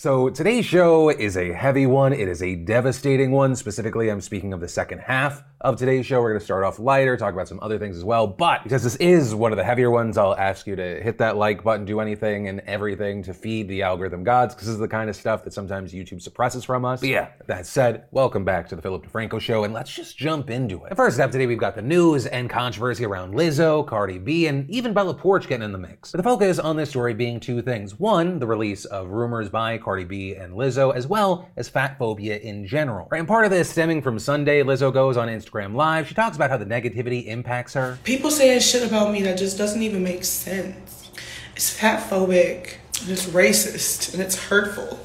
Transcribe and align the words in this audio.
So 0.00 0.30
today's 0.30 0.64
show 0.64 1.10
is 1.10 1.36
a 1.36 1.52
heavy 1.52 1.84
one. 1.84 2.14
It 2.14 2.26
is 2.26 2.42
a 2.42 2.54
devastating 2.54 3.32
one. 3.32 3.54
Specifically, 3.54 4.08
I'm 4.08 4.22
speaking 4.22 4.54
of 4.54 4.60
the 4.60 4.66
second 4.66 5.00
half 5.00 5.44
of 5.62 5.76
today's 5.76 6.06
show. 6.06 6.22
We're 6.22 6.30
going 6.30 6.38
to 6.38 6.44
start 6.44 6.64
off 6.64 6.78
lighter, 6.78 7.16
talk 7.16 7.34
about 7.34 7.46
some 7.46 7.58
other 7.60 7.78
things 7.78 7.96
as 7.96 8.04
well. 8.04 8.26
But 8.26 8.62
because 8.62 8.82
this 8.82 8.96
is 8.96 9.34
one 9.34 9.52
of 9.52 9.58
the 9.58 9.64
heavier 9.64 9.90
ones, 9.90 10.16
I'll 10.16 10.36
ask 10.36 10.66
you 10.66 10.74
to 10.74 11.02
hit 11.02 11.18
that 11.18 11.36
like 11.36 11.62
button, 11.62 11.84
do 11.84 12.00
anything 12.00 12.48
and 12.48 12.60
everything 12.60 13.22
to 13.24 13.34
feed 13.34 13.68
the 13.68 13.82
algorithm 13.82 14.24
gods, 14.24 14.54
because 14.54 14.68
this 14.68 14.72
is 14.72 14.80
the 14.80 14.88
kind 14.88 15.10
of 15.10 15.16
stuff 15.16 15.44
that 15.44 15.52
sometimes 15.52 15.92
YouTube 15.92 16.22
suppresses 16.22 16.64
from 16.64 16.86
us. 16.86 17.00
But 17.00 17.10
yeah, 17.10 17.28
that 17.46 17.66
said, 17.66 18.06
welcome 18.10 18.42
back 18.44 18.68
to 18.68 18.76
the 18.76 18.80
Philip 18.80 19.06
DeFranco 19.06 19.38
show, 19.38 19.64
and 19.64 19.74
let's 19.74 19.92
just 19.92 20.16
jump 20.16 20.48
into 20.48 20.82
it. 20.84 20.96
first 20.96 21.20
up 21.20 21.30
today, 21.30 21.46
we've 21.46 21.58
got 21.58 21.76
the 21.76 21.82
news 21.82 22.24
and 22.24 22.48
controversy 22.48 23.04
around 23.04 23.34
Lizzo, 23.34 23.86
Cardi 23.86 24.18
B, 24.18 24.46
and 24.46 24.68
even 24.70 24.94
Bella 24.94 25.14
Poarch 25.14 25.46
getting 25.46 25.64
in 25.64 25.72
the 25.72 25.78
mix. 25.78 26.12
But 26.12 26.18
the 26.18 26.22
focus 26.22 26.58
on 26.58 26.76
this 26.76 26.88
story 26.88 27.12
being 27.12 27.38
two 27.38 27.60
things. 27.60 27.98
One, 27.98 28.38
the 28.38 28.46
release 28.46 28.86
of 28.86 29.08
rumors 29.08 29.50
by 29.50 29.76
Cardi 29.76 30.04
B 30.04 30.36
and 30.36 30.54
Lizzo, 30.54 30.94
as 30.94 31.06
well 31.06 31.50
as 31.58 31.68
fat 31.68 31.98
phobia 31.98 32.38
in 32.38 32.66
general. 32.66 33.08
Right, 33.10 33.18
and 33.18 33.28
part 33.28 33.44
of 33.44 33.50
this 33.50 33.68
stemming 33.68 34.00
from 34.00 34.18
Sunday, 34.18 34.62
Lizzo 34.62 34.90
goes 34.90 35.18
on 35.18 35.28
Instagram 35.28 35.49
Live. 35.54 36.08
She 36.08 36.14
talks 36.14 36.36
about 36.36 36.50
how 36.50 36.56
the 36.56 36.66
negativity 36.66 37.26
impacts 37.26 37.74
her. 37.74 37.98
People 38.04 38.30
saying 38.30 38.60
shit 38.60 38.86
about 38.86 39.12
me 39.12 39.22
that 39.22 39.36
just 39.36 39.58
doesn't 39.58 39.82
even 39.82 40.02
make 40.02 40.24
sense. 40.24 41.10
It's 41.56 41.70
fat 41.70 42.08
phobic, 42.08 42.76
and 43.02 43.10
it's 43.10 43.26
racist, 43.26 44.14
and 44.14 44.22
it's 44.22 44.36
hurtful. 44.36 44.98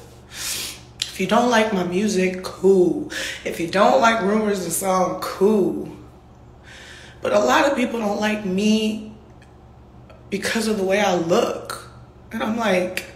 If 1.00 1.20
you 1.20 1.26
don't 1.26 1.50
like 1.50 1.72
my 1.72 1.84
music, 1.84 2.42
cool. 2.44 3.10
If 3.44 3.58
you 3.58 3.68
don't 3.68 4.00
like 4.00 4.22
rumors 4.22 4.62
and 4.62 4.72
song, 4.72 5.20
cool. 5.20 5.90
But 7.22 7.32
a 7.32 7.40
lot 7.40 7.64
of 7.64 7.76
people 7.76 7.98
don't 7.98 8.20
like 8.20 8.44
me 8.44 9.12
because 10.30 10.68
of 10.68 10.76
the 10.76 10.84
way 10.84 11.00
I 11.00 11.16
look. 11.16 11.90
And 12.32 12.42
I'm 12.42 12.56
like, 12.56 13.06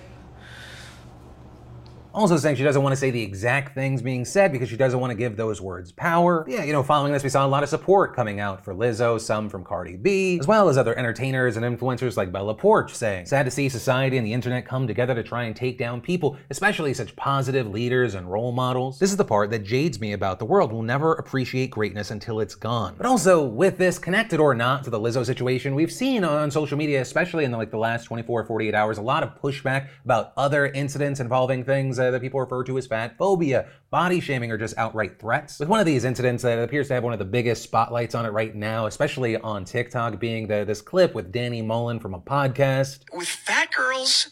also 2.20 2.36
saying 2.36 2.56
she 2.56 2.62
doesn't 2.62 2.82
want 2.82 2.92
to 2.92 2.96
say 2.96 3.10
the 3.10 3.22
exact 3.22 3.74
things 3.74 4.02
being 4.02 4.24
said 4.24 4.52
because 4.52 4.68
she 4.68 4.76
doesn't 4.76 5.00
want 5.00 5.10
to 5.10 5.14
give 5.16 5.36
those 5.36 5.60
words 5.60 5.90
power. 5.90 6.44
Yeah, 6.46 6.64
you 6.64 6.72
know, 6.72 6.82
following 6.82 7.12
this, 7.12 7.22
we 7.22 7.30
saw 7.30 7.46
a 7.46 7.48
lot 7.48 7.62
of 7.62 7.68
support 7.68 8.14
coming 8.14 8.40
out 8.40 8.62
for 8.64 8.74
Lizzo, 8.74 9.20
some 9.20 9.48
from 9.48 9.64
Cardi 9.64 9.96
B, 9.96 10.38
as 10.38 10.46
well 10.46 10.68
as 10.68 10.76
other 10.76 10.96
entertainers 10.98 11.56
and 11.56 11.64
influencers 11.64 12.16
like 12.16 12.30
Bella 12.30 12.54
Poarch 12.54 12.90
saying, 12.90 13.26
sad 13.26 13.44
to 13.44 13.50
see 13.50 13.68
society 13.68 14.18
and 14.18 14.26
the 14.26 14.32
internet 14.32 14.66
come 14.66 14.86
together 14.86 15.14
to 15.14 15.22
try 15.22 15.44
and 15.44 15.56
take 15.56 15.78
down 15.78 16.00
people, 16.00 16.36
especially 16.50 16.92
such 16.92 17.16
positive 17.16 17.66
leaders 17.66 18.14
and 18.14 18.30
role 18.30 18.52
models. 18.52 18.98
This 18.98 19.10
is 19.10 19.16
the 19.16 19.24
part 19.24 19.50
that 19.50 19.64
jades 19.64 19.98
me 20.00 20.12
about 20.12 20.38
the 20.38 20.44
world. 20.44 20.72
We'll 20.72 20.82
never 20.82 21.14
appreciate 21.14 21.70
greatness 21.70 22.10
until 22.10 22.40
it's 22.40 22.54
gone. 22.54 22.94
But 22.96 23.06
also, 23.06 23.42
with 23.42 23.78
this, 23.78 23.98
connected 23.98 24.40
or 24.40 24.54
not 24.54 24.84
to 24.84 24.90
the 24.90 25.00
Lizzo 25.00 25.24
situation, 25.24 25.74
we've 25.74 25.92
seen 25.92 26.24
on 26.24 26.50
social 26.50 26.76
media, 26.76 27.00
especially 27.00 27.44
in 27.44 27.50
the, 27.50 27.56
like 27.56 27.70
the 27.70 27.78
last 27.78 28.04
24 28.04 28.44
48 28.44 28.74
hours, 28.74 28.98
a 28.98 29.02
lot 29.02 29.22
of 29.22 29.40
pushback 29.40 29.88
about 30.04 30.32
other 30.36 30.66
incidents 30.66 31.20
involving 31.20 31.64
things 31.64 31.98
uh, 31.98 32.09
that 32.10 32.20
people 32.20 32.40
refer 32.40 32.64
to 32.64 32.78
as 32.78 32.86
fat 32.86 33.16
phobia, 33.18 33.68
body 33.90 34.20
shaming, 34.20 34.50
or 34.50 34.58
just 34.58 34.76
outright 34.78 35.18
threats. 35.18 35.58
With 35.58 35.68
one 35.68 35.80
of 35.80 35.86
these 35.86 36.04
incidents 36.04 36.42
that 36.42 36.58
appears 36.58 36.88
to 36.88 36.94
have 36.94 37.04
one 37.04 37.12
of 37.12 37.18
the 37.18 37.24
biggest 37.24 37.62
spotlights 37.62 38.14
on 38.14 38.26
it 38.26 38.30
right 38.30 38.54
now, 38.54 38.86
especially 38.86 39.36
on 39.36 39.64
TikTok, 39.64 40.18
being 40.18 40.46
the, 40.46 40.64
this 40.64 40.82
clip 40.82 41.14
with 41.14 41.32
Danny 41.32 41.62
Mullen 41.62 42.00
from 42.00 42.14
a 42.14 42.20
podcast. 42.20 43.04
With 43.12 43.28
fat 43.28 43.72
girls, 43.72 44.30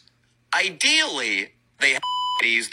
ideally, 0.53 1.53
they 1.79 1.93
have 1.93 2.01